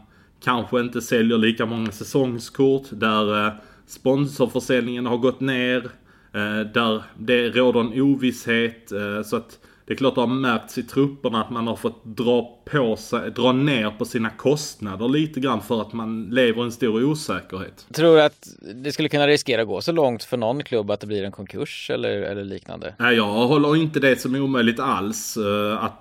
kanske 0.45 0.81
inte 0.81 1.01
säljer 1.01 1.39
lika 1.39 1.67
många 1.67 1.93
säsongskort. 1.93 2.83
Där 2.91 3.47
eh, 3.47 3.53
sponsorförsäljningen 3.87 5.07
har 5.07 5.17
gått 5.17 5.41
ner. 5.41 5.85
Eh, 6.33 6.61
där 6.75 7.03
det 7.19 7.51
råder 7.51 7.81
en 7.81 8.03
ovisshet. 8.03 8.93
Eh, 8.93 9.23
så 9.23 9.37
att 9.37 9.59
det 9.87 9.93
är 9.93 9.97
klart 9.97 10.15
det 10.15 10.21
har 10.21 10.29
märkts 10.29 10.79
i 10.79 10.83
trupperna 10.83 11.41
att 11.41 11.51
man 11.51 11.67
har 11.67 11.77
fått 11.77 12.05
dra 12.05 12.63
på 12.65 12.97
sig, 12.97 13.31
dra 13.31 13.53
ner 13.53 13.91
på 13.91 14.05
sina 14.05 14.31
kostnader 14.31 15.09
lite 15.09 15.41
grann 15.41 15.63
för 15.63 15.81
att 15.81 15.93
man 15.93 16.29
lever 16.31 16.63
i 16.63 16.65
en 16.65 16.73
stor 16.73 17.05
osäkerhet. 17.05 17.87
Tror 17.95 18.17
du 18.17 18.23
att 18.23 18.49
det 18.75 18.93
skulle 18.93 19.09
kunna 19.09 19.27
riskera 19.27 19.63
att 19.63 19.69
gå 19.69 19.81
så 19.81 19.93
långt 19.93 20.25
för 20.25 20.37
någon 20.37 20.63
klubb 20.63 20.91
att 20.91 21.01
det 21.01 21.07
blir 21.07 21.25
en 21.25 21.33
konkurs 21.33 21.91
eller, 21.91 22.23
eller 22.23 22.45
liknande? 22.45 22.95
Nej, 22.99 23.17
jag 23.17 23.47
håller 23.47 23.77
inte 23.77 24.01
det 24.01 24.21
som 24.21 24.35
omöjligt 24.35 24.81
alls. 24.81 25.39
Att 25.79 26.01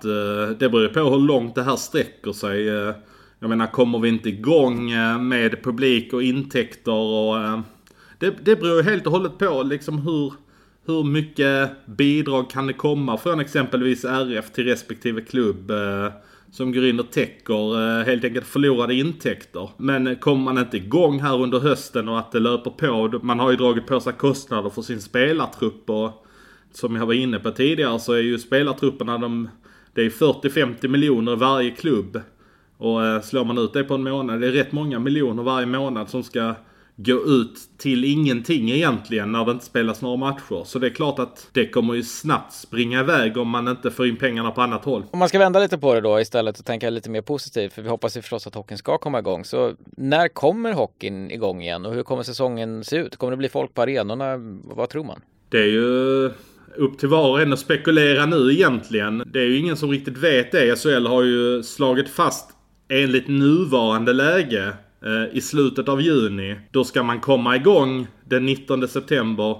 det 0.58 0.68
beror 0.68 0.88
på 0.88 1.00
hur 1.00 1.18
långt 1.18 1.54
det 1.54 1.62
här 1.62 1.76
sträcker 1.76 2.32
sig. 2.32 2.94
Jag 3.38 3.48
menar, 3.48 3.66
kommer 3.66 3.98
vi 3.98 4.08
inte 4.08 4.28
igång 4.28 4.90
eh, 4.90 5.18
med 5.18 5.62
publik 5.62 6.12
och 6.12 6.22
intäkter 6.22 6.92
och... 6.92 7.38
Eh, 7.38 7.60
det, 8.18 8.34
det 8.44 8.56
beror 8.56 8.82
helt 8.82 9.06
och 9.06 9.12
hållet 9.12 9.38
på 9.38 9.62
liksom 9.62 9.98
hur, 9.98 10.32
hur 10.86 11.04
mycket 11.04 11.70
bidrag 11.86 12.50
kan 12.50 12.66
det 12.66 12.72
komma 12.72 13.16
från 13.16 13.40
exempelvis 13.40 14.04
RF 14.04 14.52
till 14.52 14.64
respektive 14.64 15.20
klubb. 15.20 15.70
Eh, 15.70 16.10
som 16.50 16.72
går 16.72 16.84
in 16.84 17.00
och 17.00 17.10
täcker 17.10 17.98
eh, 17.98 18.04
helt 18.04 18.24
enkelt 18.24 18.46
förlorade 18.46 18.94
intäkter. 18.94 19.70
Men 19.76 20.16
kommer 20.16 20.44
man 20.44 20.58
inte 20.58 20.76
igång 20.76 21.20
här 21.20 21.42
under 21.42 21.60
hösten 21.60 22.08
och 22.08 22.18
att 22.18 22.32
det 22.32 22.38
löper 22.38 22.70
på. 22.70 23.18
Man 23.22 23.38
har 23.38 23.50
ju 23.50 23.56
dragit 23.56 23.86
på 23.86 24.00
sig 24.00 24.12
kostnader 24.12 24.70
för 24.70 24.82
sin 24.82 25.00
spelartrupp 25.00 25.90
och 25.90 26.26
som 26.72 26.96
jag 26.96 27.06
var 27.06 27.14
inne 27.14 27.38
på 27.38 27.50
tidigare 27.50 27.98
så 27.98 28.12
är 28.12 28.22
ju 28.22 28.38
spelartrupperna 28.38 29.18
de... 29.18 29.48
Det 29.94 30.02
är 30.02 30.10
40-50 30.10 30.88
miljoner 30.88 31.36
varje 31.36 31.70
klubb. 31.70 32.20
Och 32.78 33.04
eh, 33.06 33.20
slår 33.20 33.44
man 33.44 33.58
ut 33.58 33.72
det 33.72 33.84
på 33.84 33.94
en 33.94 34.02
månad, 34.02 34.40
det 34.40 34.46
är 34.46 34.52
rätt 34.52 34.72
många 34.72 34.98
miljoner 34.98 35.42
varje 35.42 35.66
månad 35.66 36.08
som 36.08 36.22
ska 36.22 36.54
gå 36.96 37.26
ut 37.26 37.54
till 37.78 38.04
ingenting 38.04 38.70
egentligen 38.70 39.32
när 39.32 39.44
det 39.44 39.50
inte 39.52 39.64
spelas 39.64 40.02
några 40.02 40.16
matcher. 40.16 40.64
Så 40.64 40.78
det 40.78 40.86
är 40.86 40.90
klart 40.90 41.18
att 41.18 41.48
det 41.52 41.68
kommer 41.68 41.94
ju 41.94 42.02
snabbt 42.02 42.52
springa 42.52 43.00
iväg 43.00 43.36
om 43.36 43.48
man 43.48 43.68
inte 43.68 43.90
får 43.90 44.06
in 44.06 44.16
pengarna 44.16 44.50
på 44.50 44.62
annat 44.62 44.84
håll. 44.84 45.04
Om 45.10 45.18
man 45.18 45.28
ska 45.28 45.38
vända 45.38 45.60
lite 45.60 45.78
på 45.78 45.94
det 45.94 46.00
då 46.00 46.20
istället 46.20 46.58
och 46.58 46.64
tänka 46.64 46.90
lite 46.90 47.10
mer 47.10 47.22
positivt, 47.22 47.72
för 47.72 47.82
vi 47.82 47.88
hoppas 47.88 48.16
ju 48.16 48.20
förstås 48.20 48.46
att 48.46 48.54
hockeyn 48.54 48.78
ska 48.78 48.98
komma 48.98 49.18
igång. 49.18 49.44
Så 49.44 49.72
när 49.96 50.28
kommer 50.28 50.72
hockeyn 50.72 51.30
igång 51.30 51.62
igen 51.62 51.86
och 51.86 51.94
hur 51.94 52.02
kommer 52.02 52.22
säsongen 52.22 52.84
se 52.84 52.96
ut? 52.96 53.16
Kommer 53.16 53.30
det 53.30 53.36
bli 53.36 53.48
folk 53.48 53.74
på 53.74 53.82
arenorna? 53.82 54.36
Vad 54.64 54.88
tror 54.88 55.04
man? 55.04 55.20
Det 55.48 55.58
är 55.58 55.66
ju 55.66 56.30
upp 56.76 56.98
till 56.98 57.08
var 57.08 57.30
och 57.30 57.42
en 57.42 57.52
att 57.52 57.58
spekulera 57.58 58.26
nu 58.26 58.52
egentligen. 58.52 59.22
Det 59.26 59.40
är 59.40 59.44
ju 59.44 59.58
ingen 59.58 59.76
som 59.76 59.90
riktigt 59.90 60.18
vet 60.18 60.52
det. 60.52 60.78
SHL 60.78 61.06
har 61.06 61.22
ju 61.22 61.62
slagit 61.62 62.08
fast 62.08 62.50
enligt 62.88 63.28
nuvarande 63.28 64.12
läge 64.12 64.72
Eh, 65.06 65.36
i 65.36 65.40
slutet 65.40 65.88
av 65.88 66.00
juni. 66.00 66.56
Då 66.70 66.84
ska 66.84 67.02
man 67.02 67.20
komma 67.20 67.56
igång 67.56 68.06
den 68.24 68.46
19 68.46 68.88
september. 68.88 69.56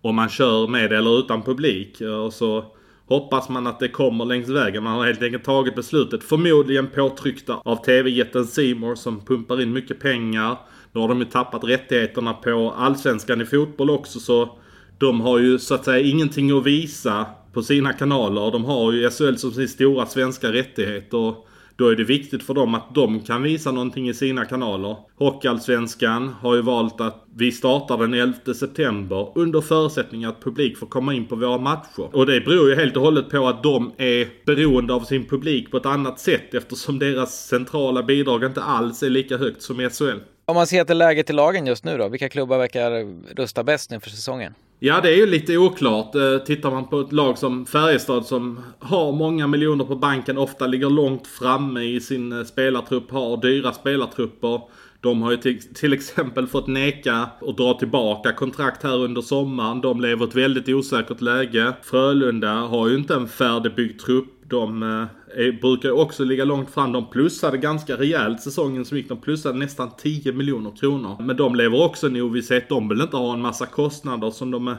Om 0.00 0.14
man 0.14 0.28
kör 0.28 0.68
med 0.68 0.92
eller 0.92 1.18
utan 1.18 1.42
publik. 1.42 2.00
Eh, 2.00 2.18
och 2.18 2.32
så 2.32 2.64
hoppas 3.06 3.48
man 3.48 3.66
att 3.66 3.80
det 3.80 3.88
kommer 3.88 4.24
längs 4.24 4.48
vägen. 4.48 4.84
Man 4.84 4.92
har 4.92 5.06
helt 5.06 5.22
enkelt 5.22 5.44
tagit 5.44 5.74
beslutet. 5.74 6.24
Förmodligen 6.24 6.86
påtryckta 6.86 7.60
av 7.64 7.76
TV-jätten 7.84 8.46
Simor 8.46 8.94
som 8.94 9.20
pumpar 9.24 9.62
in 9.62 9.72
mycket 9.72 10.00
pengar. 10.00 10.56
Nu 10.92 11.00
har 11.00 11.08
de 11.08 11.18
ju 11.18 11.24
tappat 11.24 11.64
rättigheterna 11.64 12.32
på 12.32 12.74
Allsvenskan 12.76 13.40
i 13.40 13.44
fotboll 13.44 13.90
också 13.90 14.20
så 14.20 14.58
de 14.98 15.20
har 15.20 15.38
ju 15.38 15.58
så 15.58 15.74
att 15.74 15.84
säga 15.84 16.06
ingenting 16.06 16.58
att 16.58 16.66
visa 16.66 17.26
på 17.52 17.62
sina 17.62 17.92
kanaler. 17.92 18.50
De 18.50 18.64
har 18.64 18.92
ju 18.92 19.10
SHL 19.10 19.36
som 19.36 19.52
sin 19.52 19.68
stora 19.68 20.06
svenska 20.06 20.52
rättighet. 20.52 21.14
Och 21.14 21.47
då 21.78 21.88
är 21.88 21.96
det 21.96 22.04
viktigt 22.04 22.42
för 22.42 22.54
dem 22.54 22.74
att 22.74 22.94
de 22.94 23.20
kan 23.20 23.42
visa 23.42 23.72
någonting 23.72 24.08
i 24.08 24.14
sina 24.14 24.44
kanaler. 24.44 24.96
Hockeyallsvenskan 25.16 26.28
har 26.28 26.54
ju 26.54 26.62
valt 26.62 27.00
att 27.00 27.24
vi 27.36 27.52
startar 27.52 27.98
den 27.98 28.14
11 28.14 28.54
september 28.54 29.32
under 29.34 29.60
förutsättning 29.60 30.24
att 30.24 30.44
publik 30.44 30.78
får 30.78 30.86
komma 30.86 31.14
in 31.14 31.26
på 31.26 31.36
våra 31.36 31.58
matcher. 31.58 32.16
Och 32.16 32.26
det 32.26 32.40
beror 32.40 32.68
ju 32.70 32.76
helt 32.76 32.96
och 32.96 33.02
hållet 33.02 33.30
på 33.30 33.48
att 33.48 33.62
de 33.62 33.92
är 33.96 34.28
beroende 34.46 34.94
av 34.94 35.00
sin 35.00 35.26
publik 35.26 35.70
på 35.70 35.76
ett 35.76 35.86
annat 35.86 36.20
sätt 36.20 36.54
eftersom 36.54 36.98
deras 36.98 37.46
centrala 37.46 38.02
bidrag 38.02 38.44
inte 38.44 38.62
alls 38.62 39.02
är 39.02 39.10
lika 39.10 39.36
högt 39.36 39.62
som 39.62 39.80
i 39.80 39.90
SHL. 39.90 40.18
Om 40.44 40.54
man 40.54 40.66
ser 40.66 40.84
till 40.84 40.98
läget 40.98 41.30
i 41.30 41.32
lagen 41.32 41.66
just 41.66 41.84
nu 41.84 41.98
då, 41.98 42.08
vilka 42.08 42.28
klubbar 42.28 42.58
verkar 42.58 42.90
rusta 43.36 43.64
bäst 43.64 43.92
inför 43.92 44.10
säsongen? 44.10 44.54
Ja, 44.80 45.00
det 45.00 45.08
är 45.08 45.16
ju 45.16 45.26
lite 45.26 45.56
oklart. 45.56 46.14
Eh, 46.14 46.38
tittar 46.38 46.70
man 46.70 46.88
på 46.88 47.00
ett 47.00 47.12
lag 47.12 47.38
som 47.38 47.66
Färjestad 47.66 48.26
som 48.26 48.60
har 48.78 49.12
många 49.12 49.46
miljoner 49.46 49.84
på 49.84 49.96
banken, 49.96 50.38
ofta 50.38 50.66
ligger 50.66 50.90
långt 50.90 51.26
framme 51.26 51.80
i 51.82 52.00
sin 52.00 52.32
eh, 52.32 52.44
spelartrupp, 52.44 53.10
har 53.10 53.36
dyra 53.36 53.72
spelartrupper. 53.72 54.60
De 55.00 55.22
har 55.22 55.30
ju 55.30 55.36
till, 55.36 55.74
till 55.74 55.92
exempel 55.92 56.46
fått 56.46 56.66
neka 56.66 57.30
och 57.40 57.56
dra 57.56 57.74
tillbaka 57.74 58.32
kontrakt 58.32 58.82
här 58.82 58.96
under 58.96 59.20
sommaren. 59.20 59.80
De 59.80 60.00
lever 60.00 60.26
ett 60.26 60.34
väldigt 60.34 60.68
osäkert 60.68 61.20
läge. 61.20 61.72
Frölunda 61.82 62.52
har 62.52 62.88
ju 62.88 62.96
inte 62.96 63.14
en 63.14 63.28
färdigbyggd 63.28 64.00
trupp. 64.00 64.34
De 64.48 64.82
eh, 64.82 64.88
är, 65.36 65.60
brukar 65.60 65.90
också 65.90 66.24
ligga 66.24 66.44
långt 66.44 66.70
fram. 66.70 66.92
De 66.92 67.10
plussade 67.10 67.58
ganska 67.58 67.96
rejält 67.96 68.40
säsongen 68.40 68.84
som 68.84 68.96
gick. 68.96 69.08
De 69.08 69.20
plussade 69.20 69.58
nästan 69.58 69.90
10 69.98 70.32
miljoner 70.32 70.70
kronor. 70.76 71.16
Men 71.20 71.36
de 71.36 71.54
lever 71.54 71.84
också 71.84 72.08
i 72.08 72.20
ovisshet. 72.20 72.68
De 72.68 72.88
vill 72.88 73.00
inte 73.00 73.16
ha 73.16 73.34
en 73.34 73.40
massa 73.40 73.66
kostnader 73.66 74.30
som 74.30 74.50
de 74.50 74.68
eh, 74.68 74.74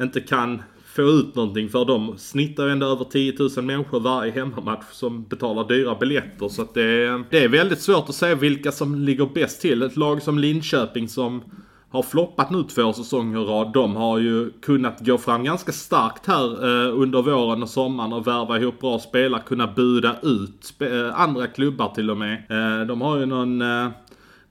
inte 0.00 0.20
kan 0.20 0.62
få 0.94 1.02
ut 1.02 1.34
någonting 1.34 1.68
för. 1.68 1.84
De 1.84 2.18
snittar 2.18 2.66
ju 2.66 2.72
ändå 2.72 2.86
över 2.86 3.04
10 3.04 3.34
000 3.56 3.64
människor 3.64 4.00
varje 4.00 4.32
hemmamatch 4.32 4.92
som 4.92 5.24
betalar 5.24 5.68
dyra 5.68 5.94
biljetter. 5.94 6.48
Så 6.48 6.62
att 6.62 6.74
det, 6.74 6.82
är, 6.82 7.24
det 7.30 7.44
är 7.44 7.48
väldigt 7.48 7.80
svårt 7.80 8.08
att 8.08 8.14
säga 8.14 8.34
vilka 8.34 8.72
som 8.72 8.94
ligger 8.94 9.26
bäst 9.34 9.60
till. 9.60 9.82
Ett 9.82 9.96
lag 9.96 10.22
som 10.22 10.38
Linköping 10.38 11.08
som 11.08 11.42
har 11.90 12.02
floppat 12.02 12.50
nu 12.50 12.62
två 12.62 12.92
säsonger 12.92 13.40
i 13.40 13.44
rad. 13.44 13.72
De 13.72 13.96
har 13.96 14.18
ju 14.18 14.50
kunnat 14.50 15.06
gå 15.06 15.18
fram 15.18 15.44
ganska 15.44 15.72
starkt 15.72 16.26
här 16.26 16.44
eh, 16.44 17.00
under 17.00 17.22
våren 17.22 17.62
och 17.62 17.68
sommaren 17.68 18.12
och 18.12 18.26
värva 18.26 18.58
ihop 18.58 18.80
bra 18.80 18.98
spelare. 18.98 19.42
Kunna 19.46 19.66
buda 19.66 20.16
ut 20.22 20.74
eh, 20.80 21.20
andra 21.20 21.46
klubbar 21.46 21.88
till 21.88 22.10
och 22.10 22.16
med. 22.16 22.32
Eh, 22.50 22.86
de 22.86 23.00
har 23.00 23.18
ju 23.18 23.26
någon, 23.26 23.62
eh, 23.62 23.88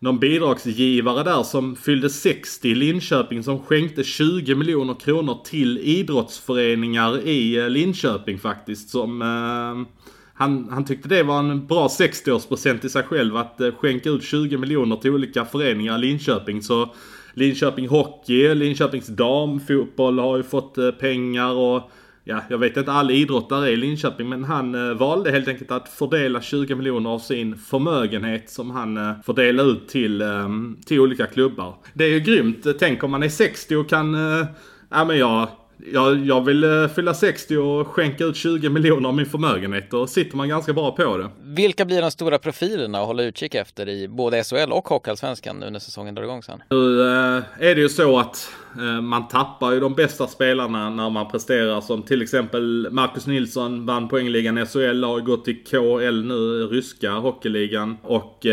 någon 0.01 0.20
bidragsgivare 0.20 1.24
där 1.24 1.43
som 1.43 1.75
fyllde 1.75 2.10
60 2.10 2.67
i 2.67 2.75
Linköping 2.75 3.43
som 3.43 3.60
skänkte 3.60 4.03
20 4.03 4.55
miljoner 4.55 4.93
kronor 4.93 5.38
till 5.43 5.77
idrottsföreningar 5.77 7.27
i 7.27 7.58
eh, 7.58 7.70
Linköping 7.70 8.39
faktiskt. 8.39 8.89
Som 8.89 9.22
eh, 9.22 9.98
han, 10.34 10.70
han 10.70 10.86
tyckte 10.86 11.10
det 11.10 11.24
var 11.24 11.39
en 11.39 11.67
bra 11.67 11.88
60-årspresent 11.88 12.86
i 12.86 12.89
sig 12.89 13.03
själv 13.03 13.38
att 13.38 13.62
eh, 13.62 13.72
skänka 13.72 14.10
ut 14.10 14.24
20 14.24 14.58
miljoner 14.58 14.96
till 14.96 15.12
olika 15.12 15.46
föreningar 15.46 15.98
i 15.98 16.01
Linköping. 16.01 16.62
Så 16.62 16.93
Linköping 17.34 17.88
Hockey, 17.88 18.55
Linköpings 18.55 19.08
damfotboll 19.08 20.20
har 20.20 20.38
ju 20.38 20.43
fått 20.43 20.77
eh, 20.77 20.91
pengar 20.91 21.51
och 21.51 21.91
ja, 22.31 22.43
jag 22.50 22.57
vet 22.57 22.77
inte 22.77 22.91
all 22.91 23.11
idrottare 23.11 23.67
är 23.67 23.71
i 23.71 23.75
Linköping 23.75 24.29
men 24.29 24.43
han 24.43 24.75
eh, 24.75 24.97
valde 24.97 25.31
helt 25.31 25.47
enkelt 25.47 25.71
att 25.71 25.89
fördela 25.89 26.41
20 26.41 26.75
miljoner 26.75 27.09
av 27.09 27.19
sin 27.19 27.57
förmögenhet 27.57 28.50
som 28.50 28.71
han 28.71 28.97
eh, 28.97 29.13
fördelade 29.25 29.69
ut 29.69 29.88
till, 29.88 30.21
eh, 30.21 30.50
till 30.85 31.00
olika 31.00 31.25
klubbar. 31.25 31.75
Det 31.93 32.03
är 32.03 32.09
ju 32.09 32.19
grymt. 32.19 32.65
Tänk 32.79 33.03
om 33.03 33.11
man 33.11 33.23
är 33.23 33.29
60 33.29 33.75
och 33.75 33.89
kan, 33.89 34.15
eh, 34.15 34.45
ja 34.89 35.05
men 35.05 35.17
jag 35.17 35.47
jag, 35.93 36.25
jag 36.25 36.45
vill 36.45 36.63
uh, 36.63 36.88
fylla 36.88 37.13
60 37.13 37.57
och 37.57 37.88
skänka 37.88 38.23
ut 38.23 38.35
20 38.35 38.69
miljoner 38.69 39.09
av 39.09 39.15
min 39.15 39.25
förmögenhet. 39.25 39.91
Då 39.91 40.07
sitter 40.07 40.38
man 40.38 40.50
ganska 40.50 40.73
bra 40.73 40.91
på 40.91 41.17
det. 41.17 41.29
Vilka 41.43 41.85
blir 41.85 42.01
de 42.01 42.11
stora 42.11 42.38
profilerna 42.38 43.00
att 43.00 43.07
hålla 43.07 43.23
utkik 43.23 43.55
efter 43.55 43.89
i 43.89 44.07
både 44.07 44.43
SHL 44.43 44.71
och 44.71 44.88
Hockeyallsvenskan 44.88 45.59
nu 45.59 45.69
när 45.69 45.79
säsongen 45.79 46.15
drar 46.15 46.23
igång 46.23 46.43
sen? 46.43 46.63
Nu 46.69 46.77
uh, 46.77 47.43
är 47.59 47.75
det 47.75 47.81
ju 47.81 47.89
så 47.89 48.19
att 48.19 48.53
uh, 48.77 49.01
man 49.01 49.27
tappar 49.27 49.71
ju 49.71 49.79
de 49.79 49.93
bästa 49.93 50.27
spelarna 50.27 50.89
när 50.89 51.09
man 51.09 51.31
presterar. 51.31 51.81
Som 51.81 52.03
till 52.03 52.21
exempel 52.21 52.88
Marcus 52.91 53.27
Nilsson 53.27 53.85
vann 53.85 54.07
poängligan 54.09 54.57
i 54.57 54.65
SHL, 54.65 55.03
har 55.03 55.19
gått 55.19 55.45
till 55.45 55.63
KL 55.63 56.25
nu, 56.25 56.67
ryska 56.67 57.11
hockeyligan. 57.11 57.97
Och 58.01 58.45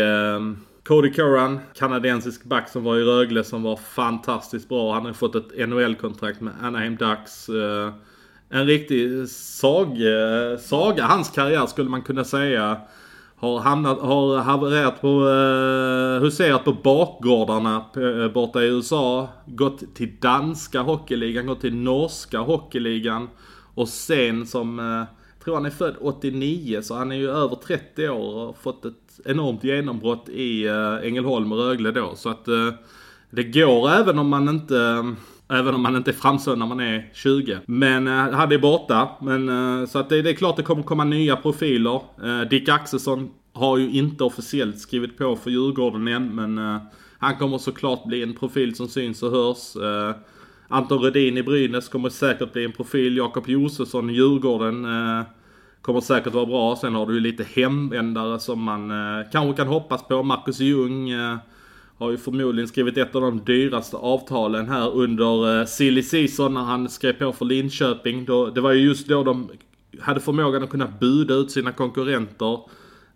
Cody 0.89 1.11
Curran, 1.13 1.59
kanadensisk 1.73 2.43
back 2.43 2.69
som 2.69 2.83
var 2.83 2.97
i 2.97 3.03
Rögle 3.03 3.43
som 3.43 3.63
var 3.63 3.75
fantastiskt 3.75 4.69
bra. 4.69 4.93
Han 4.93 5.05
har 5.05 5.13
fått 5.13 5.35
ett 5.35 5.69
NHL-kontrakt 5.69 6.41
med 6.41 6.53
Anaheim 6.61 6.95
Ducks. 6.95 7.49
Eh, 7.49 7.93
en 8.49 8.65
riktig 8.65 9.29
sag, 9.29 9.87
eh, 9.87 10.57
saga, 10.59 11.05
hans 11.05 11.29
karriär 11.29 11.65
skulle 11.65 11.89
man 11.89 12.01
kunna 12.01 12.23
säga. 12.23 12.81
Har 13.35 13.59
hamnat, 13.59 13.99
har 13.99 14.37
havererat 14.37 15.01
på, 15.01 15.07
eh, 15.07 16.21
huserat 16.21 16.65
på 16.65 16.73
bakgårdarna 16.73 17.85
borta 18.33 18.63
i 18.63 18.67
USA. 18.67 19.29
Gått 19.45 19.95
till 19.95 20.15
danska 20.21 20.81
hockeyligan, 20.81 21.47
gått 21.47 21.61
till 21.61 21.75
norska 21.75 22.39
hockeyligan. 22.39 23.29
Och 23.75 23.87
sen 23.89 24.47
som, 24.47 24.79
jag 24.79 25.43
tror 25.43 25.55
han 25.55 25.65
är 25.65 25.69
född 25.69 25.95
89 26.01 26.81
så 26.81 26.95
han 26.95 27.11
är 27.11 27.15
ju 27.15 27.29
över 27.29 27.55
30 27.55 28.09
år 28.09 28.47
och 28.47 28.57
fått 28.57 28.85
ett 28.85 29.08
enormt 29.25 29.63
genombrott 29.63 30.29
i 30.29 30.65
eh, 30.67 31.07
Ängelholm 31.07 31.51
och 31.51 31.57
Rögle 31.57 31.91
då. 31.91 32.15
Så 32.15 32.29
att 32.29 32.47
eh, 32.47 32.73
det 33.29 33.43
går 33.43 33.89
även 33.89 34.19
om 34.19 34.29
man 34.29 34.49
inte 34.49 34.77
eh, 34.77 35.13
Även 35.51 35.75
om 35.75 35.81
man 35.81 35.95
inte 35.95 36.11
är 36.11 36.13
framstående 36.13 36.65
när 36.65 36.75
man 36.75 36.87
är 36.87 37.09
20. 37.13 37.57
Men 37.65 38.07
han 38.07 38.51
är 38.51 38.57
borta. 38.57 39.09
Men, 39.21 39.87
så 39.87 39.99
att 39.99 40.09
det, 40.09 40.21
det, 40.21 40.29
är 40.29 40.33
klart 40.33 40.57
det 40.57 40.63
kommer 40.63 40.83
komma 40.83 41.03
nya 41.03 41.35
profiler. 41.35 42.01
Dick 42.49 42.69
Axelsson 42.69 43.29
har 43.53 43.77
ju 43.77 43.91
inte 43.91 44.23
officiellt 44.23 44.79
skrivit 44.79 45.17
på 45.17 45.35
för 45.35 45.49
Djurgården 45.49 46.07
än. 46.07 46.35
Men 46.35 46.79
han 47.19 47.35
kommer 47.35 47.57
såklart 47.57 48.05
bli 48.05 48.23
en 48.23 48.33
profil 48.33 48.75
som 48.75 48.87
syns 48.87 49.23
och 49.23 49.31
hörs. 49.31 49.75
Anton 50.67 50.99
Rödin 50.99 51.37
i 51.37 51.43
Brynäs 51.43 51.89
kommer 51.89 52.09
säkert 52.09 52.53
bli 52.53 52.65
en 52.65 52.71
profil. 52.71 53.17
Jakob 53.17 53.49
Josefsson 53.49 54.09
i 54.09 54.13
Djurgården 54.13 54.85
Kommer 55.81 56.01
säkert 56.01 56.33
vara 56.33 56.45
bra. 56.45 56.75
Sen 56.75 56.95
har 56.95 57.05
du 57.05 57.13
ju 57.13 57.19
lite 57.19 57.45
hemvändare 57.55 58.39
som 58.39 58.63
man 58.63 58.91
eh, 58.91 59.25
kanske 59.31 59.57
kan 59.57 59.67
hoppas 59.67 60.07
på. 60.07 60.23
Marcus 60.23 60.59
Ljung 60.59 61.09
eh, 61.09 61.37
har 61.97 62.11
ju 62.11 62.17
förmodligen 62.17 62.67
skrivit 62.67 62.97
ett 62.97 63.15
av 63.15 63.21
de 63.21 63.43
dyraste 63.45 63.97
avtalen 63.97 64.69
här 64.69 64.95
under 64.95 65.59
eh, 65.59 65.65
silly 65.65 66.03
season 66.03 66.53
när 66.53 66.61
han 66.61 66.89
skrev 66.89 67.13
på 67.13 67.33
för 67.33 67.45
Linköping. 67.45 68.25
Då, 68.25 68.49
det 68.49 68.61
var 68.61 68.71
ju 68.71 68.79
just 68.79 69.07
då 69.07 69.23
de 69.23 69.49
hade 69.99 70.19
förmågan 70.19 70.63
att 70.63 70.69
kunna 70.69 70.87
buda 70.99 71.33
ut 71.33 71.51
sina 71.51 71.71
konkurrenter 71.71 72.59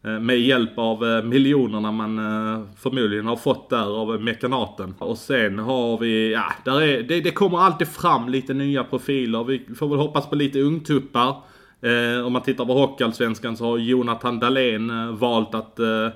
eh, 0.04 0.20
med 0.20 0.40
hjälp 0.40 0.78
av 0.78 1.06
eh, 1.06 1.24
miljonerna 1.24 1.92
man 1.92 2.18
eh, 2.20 2.62
förmodligen 2.78 3.26
har 3.26 3.36
fått 3.36 3.70
där 3.70 4.02
av 4.02 4.22
mekanaten. 4.22 4.96
Och 5.00 5.18
sen 5.18 5.60
har 5.60 5.98
vi, 5.98 6.32
ja, 6.34 6.54
där 6.66 6.82
är, 6.82 7.04
det, 7.04 7.22
det 7.22 7.32
kommer 7.32 7.58
alltid 7.58 7.88
fram 7.88 8.30
lite 8.30 8.54
nya 8.54 8.84
profiler. 8.84 9.44
Vi 9.44 9.66
får 9.76 9.88
väl 9.88 10.00
hoppas 10.00 10.30
på 10.30 10.36
lite 10.36 10.62
ungtuppar. 10.62 11.36
Eh, 11.84 12.26
om 12.26 12.34
man 12.34 12.42
tittar 12.42 12.66
på 12.66 12.74
Hockeyallsvenskan 12.74 13.58
så 13.58 13.66
har 13.66 13.78
Jonathan 13.78 14.40
Dahlén 14.40 14.90
eh, 14.90 15.16
valt 15.16 15.56
att 15.56 15.80
eh, 15.80 16.08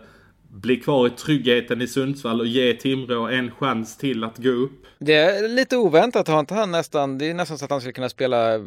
bli 0.49 0.77
kvar 0.77 1.07
i 1.07 1.09
tryggheten 1.09 1.81
i 1.81 1.87
Sundsvall 1.87 2.39
och 2.39 2.47
ge 2.47 2.73
Timrå 2.73 3.27
en 3.27 3.51
chans 3.51 3.97
till 3.97 4.23
att 4.23 4.37
gå 4.37 4.49
upp. 4.49 4.83
Det 4.99 5.13
är 5.13 5.47
lite 5.47 5.77
oväntat, 5.77 6.27
har 6.27 6.39
inte 6.39 6.53
han 6.53 6.71
nästan, 6.71 7.17
det 7.17 7.29
är 7.29 7.33
nästan 7.33 7.57
så 7.57 7.65
att 7.65 7.71
han 7.71 7.81
skulle 7.81 7.93
kunna 7.93 8.09
spela 8.09 8.59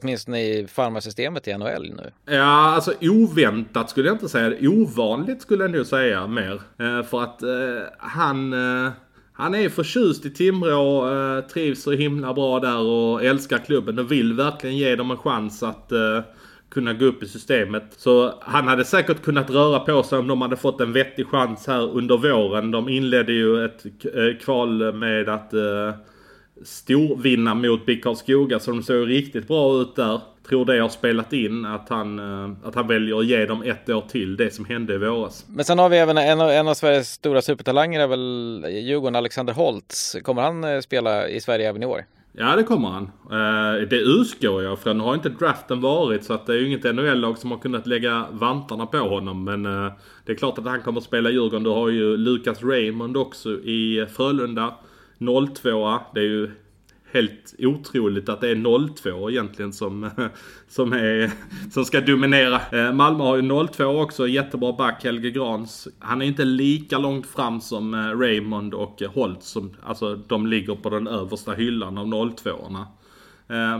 åtminstone 0.00 0.40
i 0.40 0.66
farmarsystemet 0.66 1.48
i 1.48 1.58
NHL 1.58 1.94
nu. 1.96 2.34
Ja, 2.34 2.74
alltså 2.74 2.92
oväntat 3.00 3.90
skulle 3.90 4.08
jag 4.08 4.14
inte 4.14 4.28
säga. 4.28 4.70
Ovanligt 4.70 5.42
skulle 5.42 5.64
jag 5.64 5.70
nog 5.70 5.86
säga 5.86 6.26
mer. 6.26 6.60
Eh, 6.78 7.02
för 7.02 7.22
att 7.22 7.42
eh, 7.42 7.48
han 7.98 8.52
eh, 8.52 8.92
han 9.36 9.54
är 9.54 9.68
förtjust 9.68 10.26
i 10.26 10.30
Timrå, 10.30 11.12
eh, 11.12 11.40
trivs 11.40 11.82
så 11.82 11.92
himla 11.92 12.34
bra 12.34 12.60
där 12.60 12.78
och 12.78 13.24
älskar 13.24 13.58
klubben 13.58 13.98
och 13.98 14.12
vill 14.12 14.32
verkligen 14.32 14.76
ge 14.76 14.96
dem 14.96 15.10
en 15.10 15.16
chans 15.16 15.62
att 15.62 15.92
eh, 15.92 16.20
kunna 16.74 16.92
gå 16.92 17.04
upp 17.04 17.22
i 17.22 17.28
systemet. 17.28 17.84
Så 17.96 18.34
han 18.40 18.68
hade 18.68 18.84
säkert 18.84 19.22
kunnat 19.22 19.50
röra 19.50 19.80
på 19.80 20.02
sig 20.02 20.18
om 20.18 20.26
de 20.26 20.42
hade 20.42 20.56
fått 20.56 20.80
en 20.80 20.92
vettig 20.92 21.26
chans 21.26 21.66
här 21.66 21.90
under 21.90 22.16
våren. 22.16 22.70
De 22.70 22.88
inledde 22.88 23.32
ju 23.32 23.64
ett 23.64 23.84
eh, 23.86 24.44
kval 24.44 24.92
med 24.92 25.28
att 25.28 25.52
eh, 25.54 25.94
storvinna 26.62 27.54
mot 27.54 27.86
BIK 27.86 28.02
Karlskoga 28.04 28.58
så 28.58 28.70
de 28.70 28.82
såg 28.82 29.08
riktigt 29.08 29.48
bra 29.48 29.80
ut 29.80 29.96
där. 29.96 30.20
Tror 30.48 30.64
det 30.64 30.78
har 30.78 30.88
spelat 30.88 31.32
in 31.32 31.64
att 31.64 31.88
han, 31.88 32.18
eh, 32.18 32.68
att 32.68 32.74
han 32.74 32.86
väljer 32.88 33.18
att 33.18 33.26
ge 33.26 33.46
dem 33.46 33.62
ett 33.62 33.88
år 33.88 34.04
till 34.08 34.36
det 34.36 34.54
som 34.54 34.64
hände 34.64 34.94
i 34.94 34.98
våras. 34.98 35.46
Men 35.48 35.64
sen 35.64 35.78
har 35.78 35.88
vi 35.88 35.96
även 35.96 36.18
en 36.18 36.40
av, 36.40 36.50
en 36.50 36.68
av 36.68 36.74
Sveriges 36.74 37.08
stora 37.08 37.42
supertalanger 37.42 38.00
är 38.00 38.06
väl 38.06 38.66
Djurgården, 38.70 39.16
Alexander 39.16 39.52
Holtz. 39.52 40.16
Kommer 40.22 40.42
han 40.42 40.64
eh, 40.64 40.80
spela 40.80 41.28
i 41.28 41.40
Sverige 41.40 41.68
även 41.68 41.82
i 41.82 41.86
år? 41.86 42.04
Ja 42.36 42.56
det 42.56 42.62
kommer 42.62 42.88
han. 42.88 43.04
Eh, 43.24 43.88
det 43.88 44.00
utgår 44.00 44.62
jag 44.62 44.78
från. 44.78 44.98
Nu 44.98 45.04
har 45.04 45.14
inte 45.14 45.28
draften 45.28 45.80
varit 45.80 46.24
så 46.24 46.32
att 46.32 46.46
det 46.46 46.52
är 46.52 46.56
ju 46.56 46.66
inget 46.66 46.94
NHL-lag 46.94 47.38
som 47.38 47.50
har 47.50 47.58
kunnat 47.58 47.86
lägga 47.86 48.26
vantarna 48.30 48.86
på 48.86 48.98
honom. 48.98 49.44
Men 49.44 49.66
eh, 49.66 49.92
det 50.24 50.32
är 50.32 50.36
klart 50.36 50.58
att 50.58 50.64
han 50.64 50.82
kommer 50.82 51.00
att 51.00 51.04
spela 51.04 51.30
Djurgården. 51.30 51.62
Du 51.62 51.70
har 51.70 51.88
ju 51.88 52.16
Lucas 52.16 52.62
Raymond 52.62 53.16
också 53.16 53.50
i 53.50 54.06
Frölunda. 54.16 54.74
02 55.18 55.98
Det 56.14 56.20
är 56.20 56.24
ju 56.24 56.50
helt 57.14 57.54
otroligt 57.58 58.28
att 58.28 58.40
det 58.40 58.48
är 58.48 58.88
02 58.94 59.30
egentligen 59.30 59.72
som, 59.72 60.10
som, 60.68 60.92
är, 60.92 61.30
som 61.70 61.84
ska 61.84 62.00
dominera. 62.00 62.60
Eh, 62.72 62.92
Malmö 62.92 63.24
har 63.24 63.36
ju 63.36 63.66
02 63.66 63.84
också, 63.84 64.28
jättebra 64.28 64.72
back 64.72 65.04
Helge 65.04 65.30
Grans. 65.30 65.88
Han 65.98 66.22
är 66.22 66.26
inte 66.26 66.44
lika 66.44 66.98
långt 66.98 67.26
fram 67.26 67.60
som 67.60 67.94
eh, 67.94 67.98
Raymond 67.98 68.74
och 68.74 69.02
eh, 69.02 69.10
Holt 69.12 69.42
som, 69.42 69.76
alltså 69.82 70.16
de 70.16 70.46
ligger 70.46 70.74
på 70.74 70.90
den 70.90 71.06
översta 71.06 71.52
hyllan 71.52 71.98
av 71.98 72.06
02orna. 72.06 72.84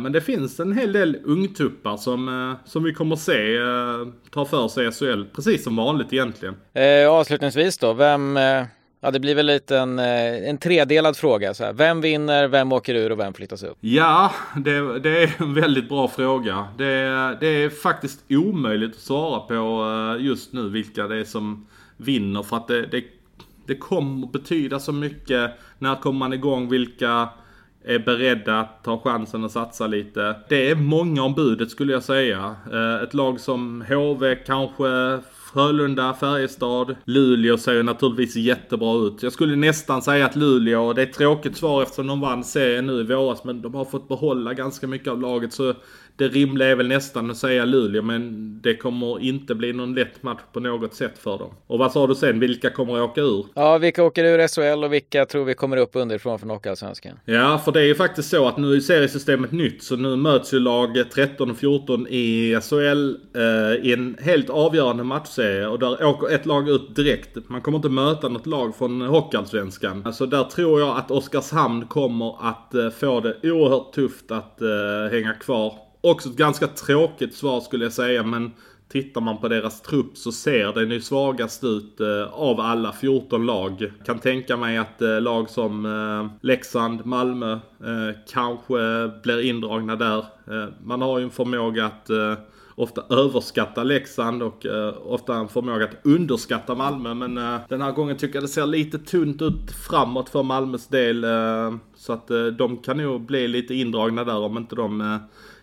Men 0.02 0.12
det 0.12 0.20
finns 0.20 0.60
en 0.60 0.72
hel 0.72 0.92
del 0.92 1.16
ungtuppar 1.24 1.96
som, 1.96 2.56
som 2.64 2.82
vi 2.82 2.94
kommer 2.94 3.16
se 3.16 3.58
ta 4.30 4.44
för 4.44 4.68
sig 4.68 4.86
i 4.86 4.90
SHL, 4.90 5.24
precis 5.34 5.64
som 5.64 5.76
vanligt 5.76 6.12
egentligen. 6.12 6.56
Eh, 6.72 7.10
avslutningsvis 7.10 7.78
då, 7.78 7.92
vem 7.92 8.36
Ja, 9.04 9.10
det 9.10 9.20
blir 9.20 9.34
väl 9.34 9.46
lite 9.46 9.78
en, 9.78 9.98
eh, 9.98 10.48
en 10.48 10.58
tredelad 10.58 11.16
fråga. 11.16 11.54
Så 11.54 11.64
här. 11.64 11.72
Vem 11.72 12.00
vinner, 12.00 12.48
vem 12.48 12.72
åker 12.72 12.94
ur 12.94 13.12
och 13.12 13.18
vem 13.18 13.34
flyttas 13.34 13.62
upp? 13.62 13.78
Ja, 13.80 14.32
det, 14.56 14.98
det 14.98 15.22
är 15.22 15.42
en 15.42 15.54
väldigt 15.54 15.88
bra 15.88 16.08
fråga. 16.08 16.68
Det, 16.78 16.84
det, 17.40 17.46
är 17.46 17.70
faktiskt 17.70 18.24
omöjligt 18.28 18.94
att 18.94 19.00
svara 19.00 19.40
på 19.40 19.54
eh, 20.18 20.24
just 20.26 20.52
nu 20.52 20.68
vilka 20.68 21.08
det 21.08 21.16
är 21.16 21.24
som 21.24 21.66
vinner. 21.96 22.42
För 22.42 22.56
att 22.56 22.68
det, 22.68 22.86
det, 22.86 23.04
det 23.66 23.76
kommer 23.76 24.26
betyda 24.26 24.80
så 24.80 24.92
mycket. 24.92 25.50
När 25.78 25.94
kommer 25.96 26.18
man 26.18 26.32
igång? 26.32 26.68
Vilka 26.68 27.28
är 27.84 27.98
beredda 27.98 28.60
att 28.60 28.84
ta 28.84 29.00
chansen 29.00 29.44
och 29.44 29.50
satsa 29.50 29.86
lite. 29.86 30.36
Det 30.48 30.70
är 30.70 30.74
många 30.74 31.22
om 31.22 31.34
budet 31.34 31.70
skulle 31.70 31.92
jag 31.92 32.02
säga. 32.02 32.56
Eh, 32.72 33.02
ett 33.02 33.14
lag 33.14 33.40
som 33.40 33.84
HV 33.88 34.34
kanske 34.34 35.18
Frölunda, 35.54 36.14
Färjestad, 36.14 36.96
Luleå 37.04 37.58
ser 37.58 37.72
ju 37.72 37.82
naturligtvis 37.82 38.36
jättebra 38.36 39.06
ut. 39.06 39.22
Jag 39.22 39.32
skulle 39.32 39.56
nästan 39.56 40.02
säga 40.02 40.26
att 40.26 40.36
Luleå, 40.36 40.92
det 40.92 41.02
är 41.02 41.06
ett 41.06 41.12
tråkigt 41.12 41.56
svar 41.56 41.82
eftersom 41.82 42.06
de 42.06 42.20
vann 42.20 42.44
serien 42.44 42.86
nu 42.86 43.00
i 43.00 43.02
våras, 43.02 43.44
men 43.44 43.62
de 43.62 43.74
har 43.74 43.84
fått 43.84 44.08
behålla 44.08 44.54
ganska 44.54 44.86
mycket 44.86 45.08
av 45.08 45.20
laget. 45.20 45.52
Så 45.52 45.74
det 46.16 46.28
rimliga 46.28 46.68
är 46.68 46.76
väl 46.76 46.88
nästan 46.88 47.30
att 47.30 47.36
säga 47.36 47.64
Luleå, 47.64 48.02
men 48.02 48.54
det 48.62 48.76
kommer 48.76 49.20
inte 49.20 49.54
bli 49.54 49.72
någon 49.72 49.94
lätt 49.94 50.22
match 50.22 50.40
på 50.52 50.60
något 50.60 50.94
sätt 50.94 51.18
för 51.18 51.38
dem. 51.38 51.54
Och 51.66 51.78
vad 51.78 51.92
sa 51.92 52.06
du 52.06 52.14
sen, 52.14 52.40
vilka 52.40 52.70
kommer 52.70 52.94
att 52.94 53.10
åka 53.10 53.20
ur? 53.20 53.46
Ja, 53.54 53.78
vilka 53.78 54.04
åker 54.04 54.24
ur 54.24 54.48
SHL 54.48 54.84
och 54.84 54.92
vilka 54.92 55.26
tror 55.26 55.44
vi 55.44 55.54
kommer 55.54 55.76
upp 55.76 55.90
underifrån 55.92 56.38
från 56.38 56.50
Hockeyallsvenskan? 56.50 57.18
Ja, 57.24 57.60
för 57.64 57.72
det 57.72 57.80
är 57.80 57.84
ju 57.84 57.94
faktiskt 57.94 58.30
så 58.30 58.48
att 58.48 58.56
nu 58.56 58.74
är 58.74 58.80
seriesystemet 58.80 59.52
nytt, 59.52 59.82
så 59.82 59.96
nu 59.96 60.16
möts 60.16 60.54
ju 60.54 60.58
lag 60.58 61.04
13 61.14 61.50
och 61.50 61.56
14 61.56 62.06
i 62.08 62.58
SHL 62.62 63.14
eh, 63.36 63.86
i 63.86 63.92
en 63.92 64.16
helt 64.20 64.50
avgörande 64.50 65.04
matchserie 65.04 65.66
och 65.66 65.78
där 65.78 66.04
åker 66.04 66.34
ett 66.34 66.46
lag 66.46 66.68
ut 66.68 66.96
direkt. 66.96 67.48
Man 67.48 67.60
kommer 67.60 67.78
inte 67.78 67.88
möta 67.88 68.28
något 68.28 68.46
lag 68.46 68.76
från 68.76 69.00
Hockeyallsvenskan. 69.00 70.02
Alltså 70.06 70.26
där 70.26 70.44
tror 70.44 70.80
jag 70.80 70.96
att 70.98 71.10
Oskarshamn 71.10 71.86
kommer 71.86 72.50
att 72.50 72.74
eh, 72.74 72.90
få 72.90 73.20
det 73.20 73.36
oerhört 73.42 73.92
tufft 73.92 74.30
att 74.30 74.60
eh, 74.60 74.68
hänga 75.12 75.32
kvar 75.32 75.83
Också 76.04 76.28
ett 76.28 76.36
ganska 76.36 76.66
tråkigt 76.66 77.34
svar 77.34 77.60
skulle 77.60 77.84
jag 77.84 77.92
säga 77.92 78.22
men 78.22 78.50
Tittar 78.94 79.20
man 79.20 79.38
på 79.38 79.48
deras 79.48 79.82
trupp 79.82 80.16
så 80.16 80.32
ser 80.32 80.72
den 80.72 80.90
ju 80.90 81.00
svagast 81.00 81.64
ut 81.64 82.00
eh, 82.00 82.32
av 82.32 82.60
alla 82.60 82.92
14 82.92 83.46
lag. 83.46 83.92
Kan 84.06 84.18
tänka 84.18 84.56
mig 84.56 84.76
att 84.76 85.02
eh, 85.02 85.20
lag 85.20 85.50
som 85.50 85.86
eh, 85.86 86.46
Leksand, 86.46 87.06
Malmö 87.06 87.58
kanske 88.32 88.74
blir 89.22 89.40
indragna 89.44 89.96
där. 89.96 90.24
Man 90.84 91.02
har 91.02 91.18
ju 91.18 91.24
en 91.24 91.30
förmåga 91.30 91.86
att 91.86 92.10
ofta 92.74 93.04
överskatta 93.10 93.82
Leksand 93.82 94.42
och 94.42 94.66
ofta 95.04 95.34
en 95.34 95.48
förmåga 95.48 95.84
att 95.84 95.96
underskatta 96.06 96.74
Malmö. 96.74 97.14
Men 97.14 97.34
den 97.68 97.82
här 97.82 97.92
gången 97.92 98.16
tycker 98.16 98.34
jag 98.34 98.44
det 98.44 98.48
ser 98.48 98.66
lite 98.66 98.98
tunt 98.98 99.42
ut 99.42 99.70
framåt 99.88 100.28
för 100.28 100.42
Malmös 100.42 100.86
del. 100.86 101.26
så 101.96 102.12
att 102.12 102.28
de 102.58 102.76
kan 102.76 102.96
nog 102.96 103.20
bli 103.20 103.48
lite 103.48 103.74
indragna 103.74 104.24
där 104.24 104.38
om 104.38 104.56
inte 104.56 104.76
de 104.76 105.18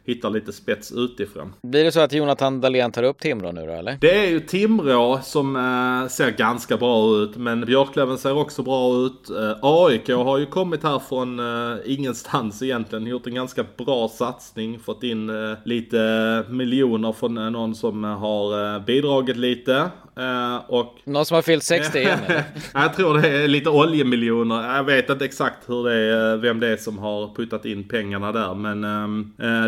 hittar 0.05 0.29
lite 0.29 0.53
spets 0.53 0.91
utifrån. 0.91 1.53
Blir 1.62 1.84
det 1.84 1.91
så 1.91 2.00
att 2.00 2.13
Jonathan 2.13 2.62
Dahlén 2.62 2.91
tar 2.91 3.03
upp 3.03 3.20
Timrå 3.20 3.51
nu 3.51 3.65
då 3.65 3.74
eller? 3.74 3.98
Det 4.01 4.25
är 4.25 4.29
ju 4.29 4.39
Timrå 4.39 5.20
som 5.24 5.55
äh, 5.55 6.10
ser 6.10 6.31
ganska 6.31 6.77
bra 6.77 7.17
ut 7.17 7.38
men 7.38 7.65
Björklöven 7.65 8.17
ser 8.17 8.38
också 8.38 8.63
bra 8.63 8.96
ut. 8.96 9.29
Äh, 9.29 9.58
AIK 9.62 10.10
har 10.10 10.38
ju 10.38 10.46
kommit 10.46 10.84
här 10.84 11.00
från 11.00 11.39
äh, 11.39 11.77
ingenstans 11.86 12.62
egentligen. 12.62 13.08
Gjort 13.08 13.27
en 13.27 13.36
ganska 13.36 13.65
bra 13.77 14.08
satsning. 14.08 14.79
Fått 14.79 15.03
in 15.03 15.29
äh, 15.29 15.58
lite 15.65 15.98
miljoner 16.50 17.12
från 17.12 17.34
någon 17.34 17.75
som 17.75 18.04
har 18.04 18.80
bidragit 18.80 19.38
lite. 19.38 19.89
Och... 20.67 20.97
Någon 21.03 21.25
som 21.25 21.36
har 21.36 21.41
fyllt 21.41 21.63
60 21.63 21.97
igen? 21.97 22.19
Jag 22.73 22.95
tror 22.95 23.17
det 23.17 23.27
är 23.27 23.47
lite 23.47 23.69
oljemiljoner. 23.69 24.75
Jag 24.75 24.84
vet 24.84 25.10
inte 25.10 25.25
exakt 25.25 25.69
hur 25.69 25.84
det 25.84 25.95
är, 25.95 26.38
vem 26.38 26.60
det 26.60 26.67
är 26.67 26.77
som 26.77 26.97
har 26.97 27.36
puttat 27.36 27.65
in 27.65 27.88
pengarna 27.88 28.31
där 28.31 28.53
men 28.55 28.81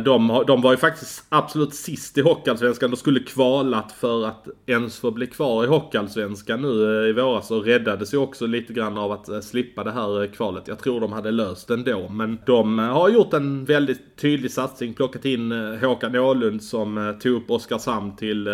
de 0.04 0.14
de, 0.18 0.44
de 0.48 0.62
var 0.62 0.72
ju 0.72 0.78
faktiskt 0.78 1.26
absolut 1.30 1.74
sist 1.74 2.18
i 2.18 2.22
Hockeyallsvenskan 2.22 2.92
och 2.92 2.98
skulle 2.98 3.20
kvalat 3.20 3.92
för 3.92 4.26
att 4.26 4.48
ens 4.66 5.00
få 5.00 5.12
bli 5.12 5.28
kvar 5.28 5.64
i 5.64 5.68
Hockeyallsvenskan 5.68 6.62
nu 6.62 7.04
eh, 7.04 7.10
i 7.10 7.14
våras 7.14 7.52
och 7.52 7.66
räddades 7.66 8.14
ju 8.14 8.18
också 8.18 8.46
lite 8.46 8.74
grann 8.74 8.98
av 8.98 9.12
att 9.12 9.30
eh, 9.30 9.40
slippa 9.40 9.84
det 9.84 9.92
här 9.92 10.24
eh, 10.24 10.30
kvalet. 10.30 10.68
Jag 10.68 10.80
tror 10.80 11.02
de 11.02 11.14
hade 11.14 11.32
löst 11.32 11.68
det 11.68 11.74
ändå 11.74 12.10
men 12.10 12.40
de 12.46 12.80
har 12.80 13.10
gjort 13.10 13.34
en 13.34 13.66
väldigt 13.66 14.18
tydlig 14.18 14.52
satsning. 14.52 14.94
Plockat 14.94 15.26
in 15.26 15.52
Håkan 15.82 16.16
Åhlund 16.16 16.64
som 16.64 17.18
tog 17.22 17.36
upp 17.36 17.52
Oskarshamn 17.52 18.16
till, 18.16 18.48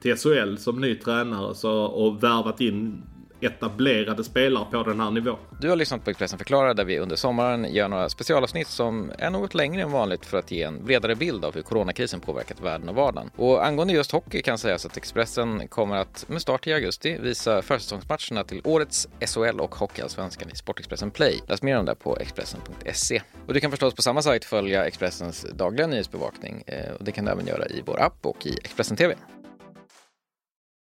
till 0.00 0.16
SHL 0.16 0.56
som 0.56 0.80
ny 0.80 0.94
tränare 0.94 1.33
så, 1.54 1.72
och 1.72 2.22
värvat 2.22 2.60
in 2.60 3.02
etablerade 3.40 4.24
spelare 4.24 4.64
på 4.70 4.82
den 4.82 5.00
här 5.00 5.10
nivån. 5.10 5.36
Du 5.60 5.68
har 5.68 5.76
lyssnat 5.76 6.04
på 6.04 6.10
Expressen 6.10 6.38
förklarar 6.38 6.74
där 6.74 6.84
vi 6.84 6.98
under 6.98 7.16
sommaren 7.16 7.74
gör 7.74 7.88
några 7.88 8.08
specialavsnitt 8.08 8.68
som 8.68 9.12
är 9.18 9.30
något 9.30 9.54
längre 9.54 9.82
än 9.82 9.90
vanligt 9.90 10.26
för 10.26 10.38
att 10.38 10.50
ge 10.50 10.62
en 10.62 10.84
bredare 10.84 11.14
bild 11.14 11.44
av 11.44 11.54
hur 11.54 11.62
coronakrisen 11.62 12.20
påverkat 12.20 12.60
världen 12.60 12.88
och 12.88 12.94
vardagen. 12.94 13.30
Och 13.36 13.66
angående 13.66 13.94
just 13.94 14.12
hockey 14.12 14.42
kan 14.42 14.58
sägas 14.58 14.86
att 14.86 14.96
Expressen 14.96 15.68
kommer 15.68 15.96
att 15.96 16.24
med 16.28 16.42
start 16.42 16.66
i 16.66 16.72
augusti 16.72 17.18
visa 17.20 17.62
försäsongsmatcherna 17.62 18.44
till 18.44 18.60
årets 18.64 19.08
SHL 19.26 19.60
och 19.60 19.74
Hockeyallsvenskan 19.74 20.50
i 20.50 20.56
Sportexpressen 20.56 21.10
Play. 21.10 21.40
Läs 21.48 21.62
mer 21.62 21.78
om 21.78 21.84
det 21.84 21.94
på 21.94 22.16
Expressen.se. 22.16 23.22
Och 23.46 23.54
du 23.54 23.60
kan 23.60 23.70
förstås 23.70 23.94
på 23.94 24.02
samma 24.02 24.22
sajt 24.22 24.44
följa 24.44 24.86
Expressens 24.86 25.46
dagliga 25.54 25.86
nyhetsbevakning 25.86 26.64
eh, 26.66 26.92
och 26.98 27.04
det 27.04 27.12
kan 27.12 27.24
du 27.24 27.30
även 27.30 27.46
göra 27.46 27.66
i 27.66 27.82
vår 27.86 28.00
app 28.00 28.26
och 28.26 28.46
i 28.46 28.58
Expressen 28.62 28.96
TV. 28.96 29.14